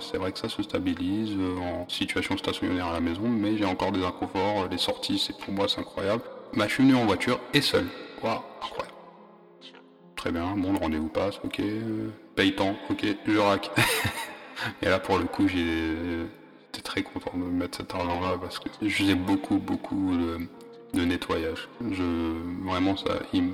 [0.00, 3.92] c'est vrai que ça se stabilise en situation stationnaire à la maison, mais j'ai encore
[3.92, 6.22] des inconforts, les sorties, c'est pour moi c'est incroyable.
[6.54, 7.86] Bah, je suis venu en voiture et seul.
[8.22, 8.96] Waouh, incroyable.
[10.16, 11.60] Très bien, bon le rendez-vous passe, ok,
[12.36, 13.70] paye temps, ok, je rack.
[14.82, 16.28] et là pour le coup j'ai
[16.82, 20.12] Très content de mettre cet argent-là parce que je faisais beaucoup, beaucoup
[20.94, 21.68] de, nettoyage.
[21.90, 22.02] Je,
[22.64, 23.52] vraiment, ça, il,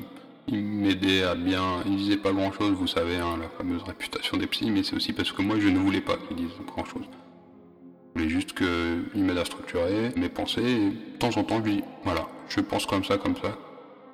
[0.53, 1.83] m'aidait à bien.
[1.87, 5.13] Il disait pas grand-chose, vous savez, hein, la fameuse réputation des psys, mais c'est aussi
[5.13, 7.05] parce que moi, je ne voulais pas qu'il dise grand-chose.
[8.15, 11.65] Je voulais juste qu'il m'aide à structurer mes pensées et de temps en temps, je
[11.65, 13.59] lui dis voilà, je pense comme ça, comme ça.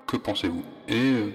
[0.06, 0.64] Que pensez-vous?
[0.88, 1.30] Et euh,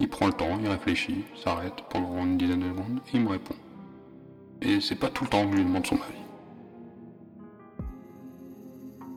[0.00, 3.54] il prend le temps, il réfléchit, s'arrête pendant une dizaine de secondes il me répond.
[4.60, 6.19] Et c'est pas tout le temps que je lui demande son avis.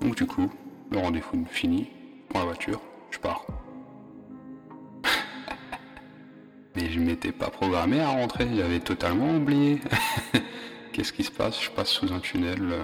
[0.03, 0.51] Donc du coup,
[0.91, 1.87] le rendez-vous fini,
[2.27, 3.45] pour la voiture, je pars.
[6.75, 9.79] Mais je m'étais pas programmé à rentrer, j'avais totalement oublié.
[10.91, 11.63] Qu'est-ce qui se passe?
[11.63, 12.83] Je passe sous un tunnel euh,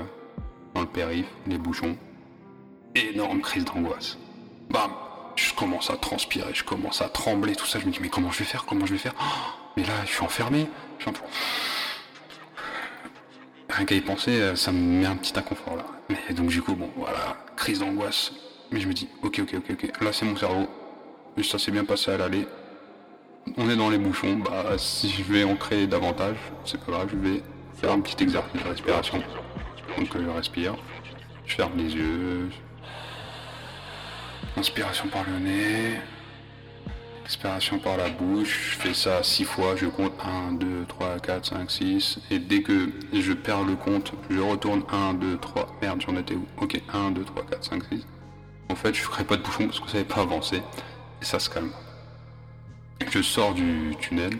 [0.73, 1.97] dans le périph, les bouchons.
[2.95, 4.17] Énorme crise d'angoisse.
[4.69, 4.91] Bam
[5.35, 7.79] Je commence à transpirer, je commence à trembler, tout ça.
[7.79, 8.63] Je me dis mais comment je vais faire?
[8.65, 9.15] Comment je vais faire?
[9.75, 10.67] Mais là, je suis enfermé.
[10.97, 11.11] Je suis
[13.79, 15.85] Rien qu'à y penser, euh, ça me met un petit inconfort là.
[16.09, 18.33] Mais donc du coup, bon, voilà, crise d'angoisse.
[18.71, 20.67] Mais je me dis, ok, ok, ok, ok, là c'est mon cerveau.
[21.41, 22.45] Ça s'est bien passé à l'aller.
[23.55, 27.07] On est dans les bouchons, bah si je vais en créer davantage, c'est pas grave,
[27.09, 27.41] je vais
[27.79, 29.23] faire un petit exercice de respiration.
[29.97, 30.75] Donc je respire,
[31.45, 32.49] je ferme les yeux.
[34.57, 36.01] Inspiration par le nez.
[37.29, 41.45] Expiration par la bouche, je fais ça six fois, je compte 1, 2, 3, 4,
[41.45, 42.19] 5, 6.
[42.31, 45.77] Et dès que je perds le compte, je retourne 1, 2, 3.
[45.79, 46.47] Merde, j'en étais où?
[46.59, 48.07] Ok, 1, 2, 3, 4, 5, 6.
[48.69, 50.63] En fait, je ferai pas de bouchon parce que ça n'avait pas avancé.
[51.21, 51.69] Et ça se calme.
[53.07, 54.33] Je sors du tunnel.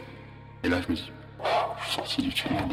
[0.64, 1.12] Et là, je me dis,
[1.82, 2.64] je suis sorti du tunnel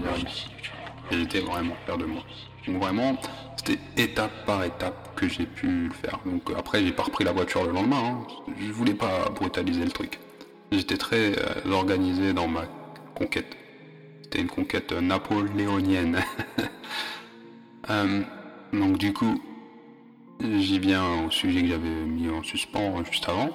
[1.10, 2.22] j'étais vraiment fier de moi.
[2.66, 3.18] Donc vraiment,
[3.66, 6.20] c'était étape par étape que j'ai pu le faire.
[6.24, 7.96] Donc après, j'ai pas repris la voiture le lendemain.
[7.96, 8.26] Hein.
[8.58, 10.18] Je voulais pas brutaliser le truc.
[10.70, 12.64] J'étais très euh, organisé dans ma
[13.14, 13.56] conquête.
[14.22, 16.20] C'était une conquête napoléonienne.
[17.88, 18.22] Euh,
[18.72, 19.40] donc du coup,
[20.40, 23.50] j'y viens au sujet que j'avais mis en suspens juste avant.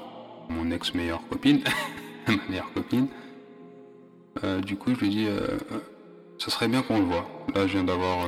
[0.48, 1.60] Mon ex meilleure copine,
[2.30, 3.10] ma meilleure copine.
[4.46, 5.28] Euh, du coup, je lui dis,
[6.40, 7.30] ça serait bien qu'on le voit.
[7.54, 8.26] Là, je viens d'avoir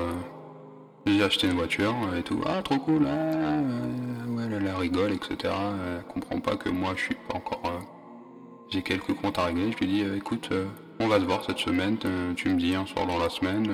[1.06, 2.42] j'ai acheté une voiture et tout.
[2.46, 3.06] Ah, trop cool.
[3.06, 5.54] Ah, euh, ouais, elle, rigole, etc.
[5.54, 7.62] Elle comprend pas que moi, je suis pas encore.
[7.66, 7.80] Euh,
[8.70, 9.72] j'ai quelques comptes à régler.
[9.72, 10.50] Je lui dis, euh, écoute,
[11.00, 11.98] on va se voir cette semaine.
[12.36, 13.68] tu me dis un soir dans la semaine,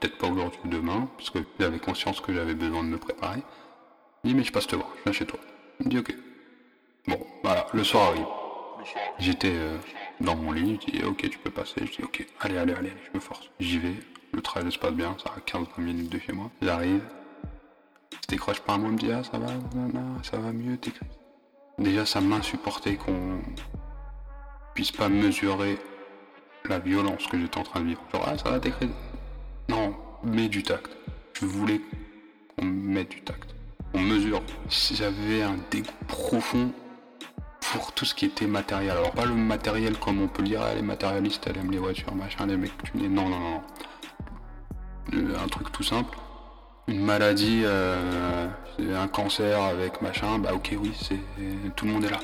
[0.00, 3.42] peut-être pas aujourd'hui ou demain, parce que j'avais conscience que j'avais besoin de me préparer.
[4.24, 5.38] Il dit, mais je passe te voir, je viens chez toi.
[5.80, 6.14] Il dit, ok.
[7.06, 8.26] Bon, voilà, le soir arrive.
[9.18, 9.54] J'étais
[10.20, 11.82] dans mon lit, je dis, ok, tu peux passer.
[11.86, 13.50] Je dis, ok, allez, allez, allez, je me force.
[13.60, 13.94] J'y vais.
[14.34, 16.50] Le trajet se passe bien, ça a 15-20 minutes de chez moi.
[16.60, 17.02] J'arrive,
[18.10, 19.46] je décroche pas un mot, me dit ah ça va,
[20.24, 21.06] ça va mieux, t'écris.
[21.78, 23.40] Déjà ça m'insupportait qu'on
[24.74, 25.78] puisse pas mesurer
[26.64, 28.02] la violence que j'étais en train de vivre.
[28.12, 28.90] Genre ah ça va t'écrire.
[29.68, 30.90] Non, mets du tact.
[31.34, 31.80] Je voulais
[32.56, 33.54] qu'on mette du tact.
[33.92, 34.42] On mesure.
[34.68, 36.72] J'avais un dégoût profond
[37.60, 38.90] pour tout ce qui était matériel.
[38.90, 41.78] Alors pas le matériel comme on peut le dire, ah, les matérialistes, elle aime les
[41.78, 43.62] voitures, machin, les mecs, tu dis non, non, non.
[45.12, 46.16] Euh, un truc tout simple.
[46.86, 48.46] une maladie, euh,
[48.78, 51.18] un cancer avec machin, bah ok oui, c'est
[51.76, 52.20] tout le monde est là.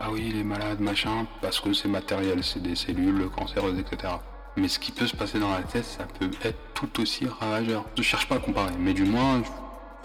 [0.00, 4.14] Ah oui, il est malade, machin, parce que c'est matériel, c'est des cellules cancéreuses, etc.
[4.56, 7.84] Mais ce qui peut se passer dans la tête, ça peut être tout aussi ravageur.
[7.96, 9.42] Je cherche pas à comparer, mais du moins,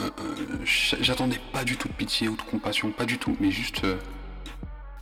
[0.01, 0.09] euh,
[0.63, 3.85] j'attendais pas du tout de pitié ou de compassion, pas du tout, mais juste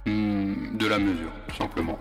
[0.05, 1.97] hmm, de la mesure, tout simplement.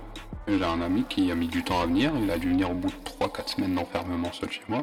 [0.49, 2.75] J'ai un ami qui a mis du temps à venir, il a dû venir au
[2.75, 4.83] bout de 3-4 semaines d'enfermement seul chez moi.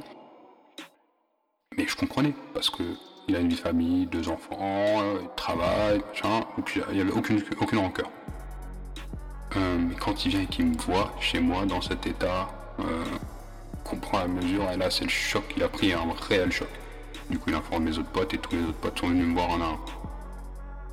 [1.77, 2.83] Mais je comprenais, parce que
[3.27, 4.57] il a une vie de famille, deux enfants,
[5.01, 8.09] euh, il travaille, machin, puis il n'y avait aucune, aucune rancœur.
[9.55, 12.49] Euh, mais quand il vient et qu'il me voit chez moi dans cet état,
[12.79, 13.03] euh,
[13.83, 16.67] comprend la mesure, et là c'est le choc, il a pris un réel choc.
[17.29, 19.33] Du coup il informe mes autres potes et tous mes autres potes sont venus me
[19.33, 19.79] voir en un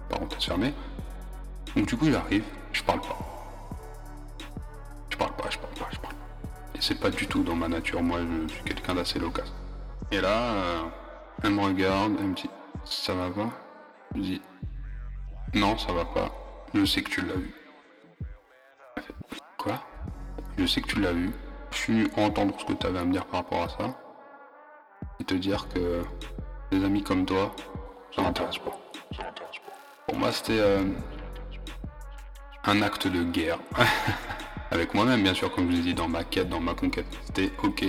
[0.09, 0.73] parenthèse fermée.
[1.75, 3.19] Donc du coup j'arrive, je parle pas.
[5.09, 6.21] Je parle pas, je parle pas, je parle pas.
[6.77, 9.53] Et c'est pas du tout dans ma nature, moi je suis quelqu'un d'assez loquace.
[10.13, 10.83] Et là, euh,
[11.45, 12.51] elle me regarde, elle me dit
[12.85, 13.51] Ça va pas?
[14.17, 14.43] Je dis
[15.55, 16.31] Non, ça va pas.
[16.75, 17.55] Je sais que tu l'as vu.
[19.57, 19.81] Quoi?
[20.59, 21.31] Je sais que tu l'as vu.
[21.71, 23.99] Je suis venu entendre ce que tu avais à me dire par rapport à ça.
[25.21, 26.03] Et te dire que
[26.73, 27.55] des amis comme toi,
[28.15, 28.77] ça m'intéresse pas.
[30.09, 30.83] Pour moi, c'était euh,
[32.65, 33.59] un acte de guerre.
[34.73, 37.07] Avec moi-même, bien sûr, comme je l'ai dit, dans ma quête, dans ma conquête.
[37.27, 37.85] C'était ok,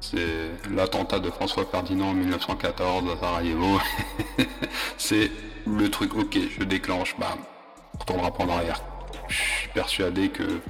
[0.00, 3.78] c'est l'attentat de François Ferdinand en 1914 à Sarajevo.
[4.96, 5.30] c'est
[5.66, 7.38] le truc, ok, je déclenche, bam,
[7.98, 8.82] retournera pas en arrière.
[9.28, 10.60] Je suis persuadé que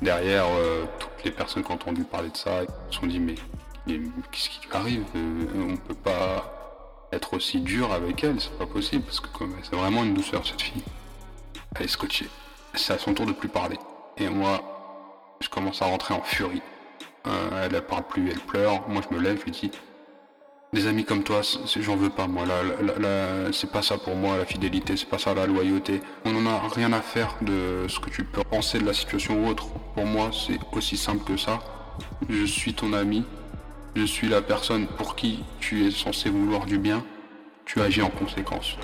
[0.00, 3.34] derrière, euh, toutes les personnes qui ont entendu parler de ça se sont dit, mais,
[3.86, 5.04] qu'est-ce qui arrive?
[5.16, 9.28] Euh, On peut pas être aussi dur avec elle, c'est pas possible, parce que
[9.62, 10.82] c'est vraiment une douceur cette fille.
[11.74, 12.28] Elle est scotchée.
[12.74, 13.78] C'est à son tour de plus parler.
[14.18, 14.62] Et moi,
[15.40, 16.62] je commence à rentrer en furie.
[17.26, 18.88] Euh, elle, parle plus, elle pleure.
[18.88, 19.70] Moi, je me lève, je lui dis
[20.74, 21.40] des amis comme toi,
[21.80, 22.44] j'en veux pas moi.
[22.44, 26.02] Là, c'est pas ça pour moi la fidélité, c'est pas ça la loyauté.
[26.24, 29.42] On n'en a rien à faire de ce que tu peux penser de la situation
[29.42, 29.68] ou autre.
[29.94, 31.60] Pour moi, c'est aussi simple que ça.
[32.28, 33.24] Je suis ton ami.
[33.96, 37.02] Je suis la personne pour qui tu es censé vouloir du bien.
[37.64, 38.76] Tu agis en conséquence.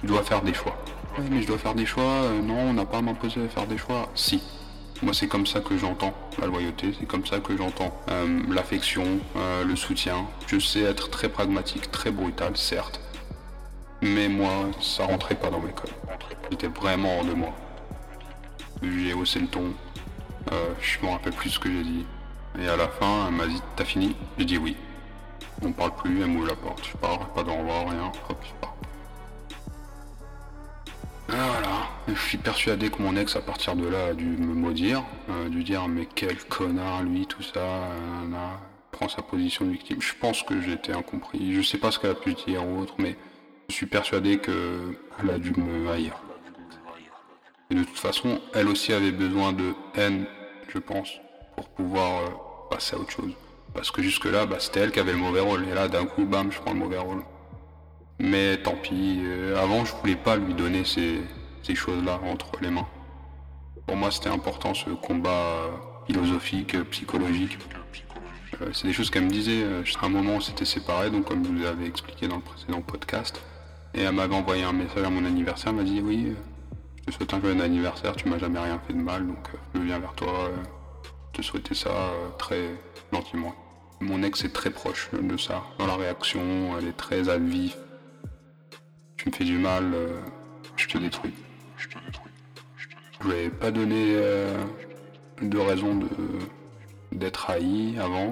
[0.00, 0.76] Tu dois faire des choix.
[1.18, 2.02] Oui, mais je dois faire des choix.
[2.02, 4.08] Euh, non, on n'a pas à m'imposer de faire des choix.
[4.14, 4.42] Si,
[5.02, 9.04] moi, c'est comme ça que j'entends la loyauté, c'est comme ça que j'entends euh, l'affection,
[9.36, 10.26] euh, le soutien.
[10.46, 13.00] Je sais être très pragmatique, très brutal, certes.
[14.02, 15.90] Mais moi, ça rentrait pas dans mes codes.
[16.50, 17.54] J'étais vraiment hors de moi.
[18.82, 19.72] J'ai haussé le ton.
[20.52, 22.06] Euh, je me rappelle plus ce que j'ai dit.
[22.60, 24.16] Et à la fin, elle m'a dit T'as fini?
[24.38, 24.76] J'ai dit oui.
[25.62, 26.86] On parle plus, elle m'ouvre la porte.
[26.86, 28.12] Je pars, pas d'au rien.
[28.28, 28.75] Hop, je pars.
[31.28, 35.02] Voilà, je suis persuadé que mon ex à partir de là a dû me maudire,
[35.28, 38.52] a dû dire mais quel connard lui, tout ça, euh,
[38.92, 40.00] prend sa position de victime.
[40.00, 42.94] Je pense que j'étais incompris, je sais pas ce qu'elle a pu dire ou autre,
[42.98, 43.16] mais
[43.68, 46.14] je suis persuadé qu'elle a dû me haïr.
[47.70, 50.26] Et de toute façon, elle aussi avait besoin de haine,
[50.68, 51.10] je pense,
[51.56, 52.30] pour pouvoir euh,
[52.70, 53.32] passer à autre chose.
[53.74, 55.66] Parce que jusque-là, bah, c'était elle qui avait le mauvais rôle.
[55.68, 57.22] Et là, d'un coup, bam, je prends le mauvais rôle.
[58.18, 61.22] Mais tant pis, euh, avant je voulais pas lui donner ces,
[61.74, 62.86] choses-là entre les mains.
[63.86, 65.70] Pour moi c'était important ce combat euh,
[66.06, 67.58] philosophique, euh, psychologique.
[68.72, 69.64] c'est des choses qu'elle me disait.
[69.64, 72.80] à un moment on s'était séparés, donc comme je vous avais expliqué dans le précédent
[72.80, 73.42] podcast.
[73.94, 76.34] Et elle m'avait envoyé un message à mon anniversaire, elle m'a dit oui,
[77.00, 79.80] je te souhaite un joyeux anniversaire, tu m'as jamais rien fait de mal, donc je
[79.80, 80.50] viens vers toi,
[81.32, 81.90] te souhaiter ça
[82.38, 82.70] très
[83.12, 83.54] gentiment.
[84.00, 87.38] Mon ex est très proche de ça, dans la réaction, elle est très à
[89.26, 90.20] tu me fais du mal, euh,
[90.76, 91.34] je te détruis.
[91.76, 92.30] Je te détruis.
[93.20, 94.56] Je pas donné euh,
[95.42, 96.08] de raison de
[97.10, 98.30] d'être haï avant.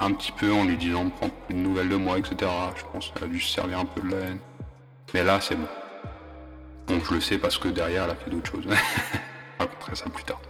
[0.00, 2.50] Un petit peu en lui disant de prendre une nouvelle de moi, etc.
[2.76, 4.38] Je pense qu'elle a dû se servir un peu de la haine.
[5.14, 5.68] Mais là, c'est bon.
[6.88, 8.64] Donc je le sais parce que derrière, elle a fait d'autres choses.
[8.68, 10.40] je raconterai ça plus tard.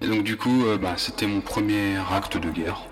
[0.00, 2.82] Et donc du coup, euh, bah, c'était mon premier acte de guerre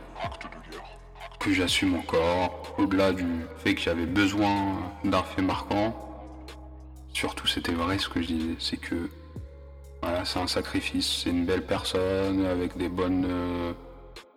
[1.38, 3.26] que j'assume encore, au-delà du
[3.58, 5.94] fait que j'avais besoin d'un fait marquant.
[7.12, 9.08] Surtout, c'était vrai ce que je disais, c'est que
[10.02, 13.72] voilà, c'est un sacrifice, c'est une belle personne avec des bonnes euh,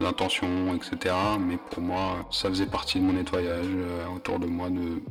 [0.02, 1.16] intentions, etc.
[1.40, 5.02] Mais pour moi, ça faisait partie de mon nettoyage euh, autour de moi de,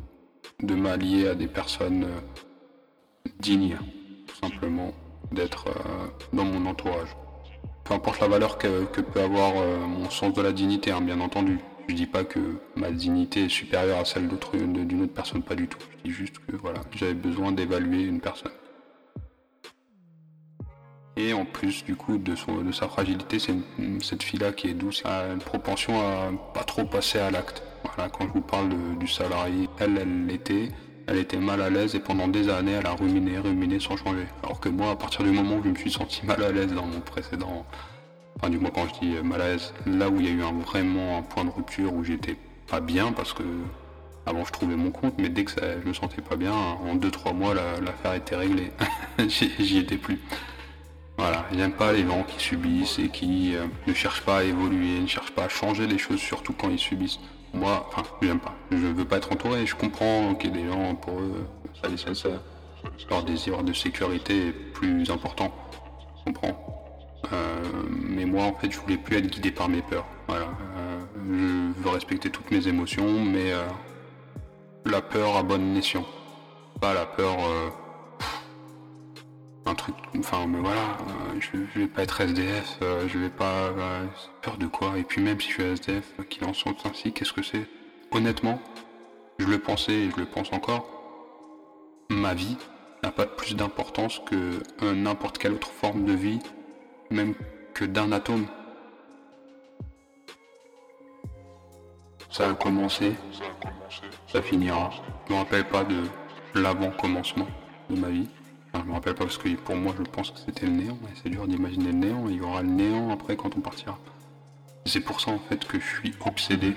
[0.66, 3.78] de m'allier à des personnes euh, dignes,
[4.26, 4.92] tout simplement,
[5.30, 5.66] d'être
[6.32, 7.16] dans mon entourage.
[7.84, 9.54] Peu importe la valeur que, peut avoir
[9.86, 11.60] mon sens de la dignité, hein, bien entendu.
[11.90, 12.38] Je dis pas que
[12.76, 15.80] ma dignité est supérieure à celle d'une autre personne, pas du tout.
[15.98, 18.52] Je dis juste que voilà, j'avais besoin d'évaluer une personne.
[21.16, 23.56] Et en plus du coup de, son, de sa fragilité, c'est
[24.02, 27.64] cette fille-là qui est douce, a une propension à pas trop passer à l'acte.
[27.82, 30.68] Voilà, quand je vous parle du salarié, elle, elle l'était,
[31.08, 34.26] elle était mal à l'aise et pendant des années, elle a ruminé, ruminé sans changer.
[34.44, 36.72] Alors que moi, à partir du moment où je me suis senti mal à l'aise
[36.72, 37.66] dans mon précédent,
[38.40, 40.42] enfin du moins quand je dis mal à l'aise, là où il y a eu
[40.42, 42.36] un, vraiment un point de rupture où j'étais
[42.68, 43.42] pas bien parce que
[44.26, 46.96] avant je trouvais mon compte, mais dès que ça, je me sentais pas bien, en
[46.96, 48.70] 2-3 mois l'affaire était réglée.
[49.28, 50.18] J'y étais plus.
[51.18, 55.00] Voilà, j'aime pas les gens qui subissent et qui euh, ne cherchent pas à évoluer,
[55.00, 57.18] ne cherchent pas à changer les choses, surtout quand ils subissent.
[57.52, 58.54] Moi, enfin, j'aime pas.
[58.70, 59.66] Je veux pas être entouré.
[59.66, 61.46] Je comprends qu'il y ait des gens, pour eux,
[61.82, 62.28] ça, ça,
[63.10, 65.52] leur désir de sécurité est plus important.
[66.20, 66.79] Je comprends.
[67.32, 70.06] Euh, mais moi, en fait, je voulais plus être guidé par mes peurs.
[70.28, 70.46] Voilà.
[70.76, 73.52] Euh, je veux respecter toutes mes émotions, mais
[74.84, 76.06] la peur à bon escient.
[76.80, 77.36] Pas la peur
[79.66, 83.68] un truc, enfin, mais voilà, euh, je, vais pas être SDF, euh, je vais pas,
[83.68, 84.06] euh,
[84.42, 87.32] peur de quoi Et puis même si je suis SDF, qu'il en sont ainsi, qu'est-ce
[87.32, 87.66] que c'est?
[88.10, 88.60] Honnêtement,
[89.38, 90.86] je le pensais et je le pense encore.
[92.10, 92.56] Ma vie
[93.02, 94.60] n'a pas plus d'importance que
[94.92, 96.40] n'importe quelle autre forme de vie,
[97.10, 97.34] même
[97.74, 98.46] que d'un atome.
[102.30, 103.14] Ça a commencé,
[104.28, 104.90] ça finira.
[105.26, 106.02] Je me rappelle pas de
[106.54, 107.48] l'avant-commencement
[107.90, 108.28] de ma vie.
[108.72, 111.28] Je me rappelle pas parce que pour moi je pense que c'était le néant c'est
[111.28, 112.24] dur d'imaginer le néant.
[112.28, 113.98] Il y aura le néant après quand on partira.
[114.86, 116.74] C'est pour ça en fait que je suis obsédé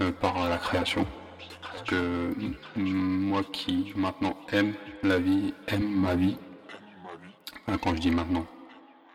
[0.00, 1.06] euh, par la création.
[1.60, 2.34] Parce que
[2.76, 6.36] moi qui maintenant aime la vie, aime ma vie,
[7.82, 8.46] quand je dis maintenant,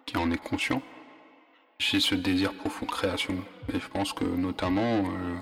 [0.07, 0.81] qui en est conscient,
[1.77, 3.35] j'ai ce désir profond de création.
[3.71, 5.35] Et je pense que notamment euh,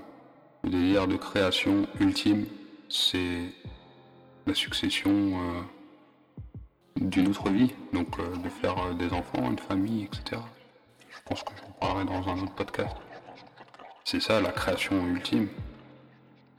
[0.66, 2.46] le désir de création ultime,
[2.90, 3.54] c'est
[4.46, 5.12] la succession.
[5.12, 5.62] Euh,
[7.00, 10.42] d'une autre vie, donc euh, de faire des enfants, une famille, etc.
[11.10, 12.96] Je pense que j'en parlerai dans un autre podcast.
[14.04, 15.48] C'est ça la création ultime.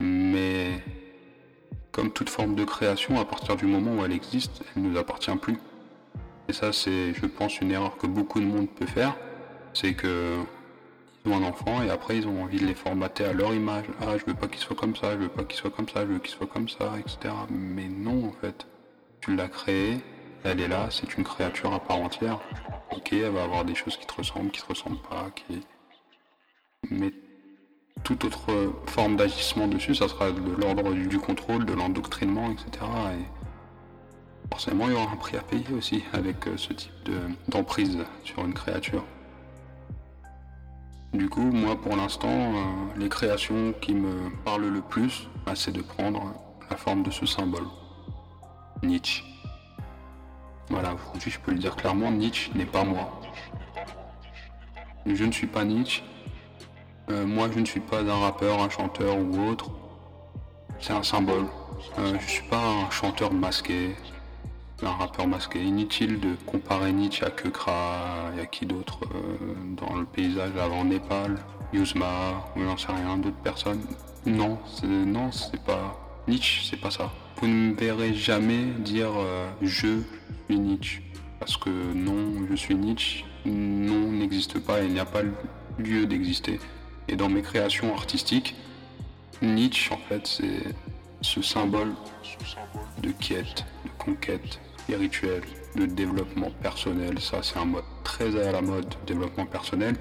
[0.00, 0.82] Mais
[1.90, 4.98] comme toute forme de création, à partir du moment où elle existe, elle ne nous
[4.98, 5.58] appartient plus.
[6.48, 9.16] Et ça, c'est, je pense, une erreur que beaucoup de monde peut faire.
[9.74, 10.38] C'est que
[11.26, 13.86] ils ont un enfant et après ils ont envie de les formater à leur image.
[14.00, 16.02] Ah, je veux pas qu'il soit comme ça, je veux pas qu'il soit comme ça,
[16.06, 17.34] je veux qu'il soit comme ça, etc.
[17.50, 18.66] Mais non, en fait.
[19.20, 19.98] Tu l'as créé,
[20.44, 22.38] elle est là, c'est une créature à part entière.
[22.92, 25.62] Ok, elle va avoir des choses qui te ressemblent, qui te ressemblent pas, qui...
[26.90, 27.12] Mais
[28.04, 32.84] toute autre forme d'agissement dessus, ça sera de l'ordre du, contrôle, de l'endoctrinement, etc.
[33.18, 33.35] Et
[34.50, 36.92] forcément, il y aura un prix à payer aussi avec euh, ce type
[37.48, 39.04] d'emprise sur une créature.
[41.12, 42.64] Du coup, moi, pour l'instant, euh,
[42.96, 46.34] les créations qui me parlent le plus, bah, c'est de prendre
[46.68, 47.66] la forme de ce symbole.
[48.82, 49.24] Nietzsche.
[50.68, 53.20] Voilà, aujourd'hui je peux le dire clairement, Nietzsche n'est pas moi.
[55.06, 56.02] Je ne suis pas Nietzsche.
[57.08, 59.70] Euh, moi je ne suis pas un rappeur, un chanteur ou autre.
[60.80, 61.46] C'est un symbole.
[61.96, 63.94] Je ne suis pas un chanteur masqué,
[64.82, 65.62] un rappeur masqué.
[65.62, 70.84] Inutile de comparer Nietzsche à Kekra, et à qui d'autre euh, dans le paysage avant
[70.84, 71.36] Népal,
[71.72, 73.82] Yuzma, ou j'en sais rien, d'autres personnes.
[74.26, 75.96] Non, non, c'est pas
[76.28, 77.12] Nietzsche, c'est pas ça.
[77.36, 79.10] Vous ne me verrez jamais dire
[79.62, 80.04] je
[80.48, 81.02] suis Nietzsche.
[81.38, 85.20] Parce que non, je suis Nietzsche, non n'existe pas et il n'y a pas
[85.78, 86.58] lieu d'exister.
[87.08, 88.56] Et dans mes créations artistiques,
[89.42, 90.74] Nietzsche, en fait, c'est
[91.20, 91.92] ce symbole
[93.02, 95.42] de quête, de conquête spirituelle,
[95.74, 97.18] de développement personnel.
[97.18, 99.96] Ça, c'est un mode très à la mode, développement personnel.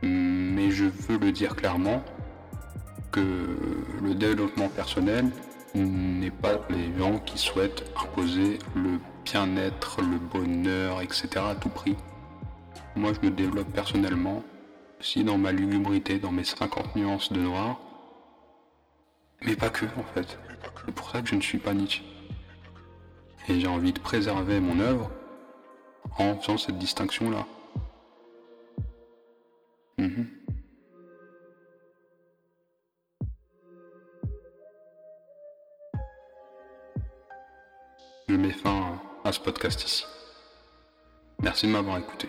[0.00, 2.04] Mais je veux le dire clairement
[3.10, 3.20] que
[4.00, 5.28] le développement personnel
[5.74, 11.28] n'est pas les gens qui souhaitent imposer le bien-être, le bonheur, etc.
[11.38, 11.96] à tout prix.
[12.94, 14.44] Moi, je me développe personnellement,
[15.00, 17.80] aussi dans ma lugubrité, dans mes 50 nuances de noir.
[19.44, 20.38] Mais pas que, en fait.
[20.86, 22.13] C'est pour ça que je ne suis pas Nietzsche.
[23.48, 25.10] Et j'ai envie de préserver mon œuvre
[26.18, 27.46] en faisant cette distinction-là.
[29.98, 30.26] Mhm.
[38.28, 40.04] Je mets fin à ce podcast ici.
[41.42, 42.28] Merci de m'avoir écouté.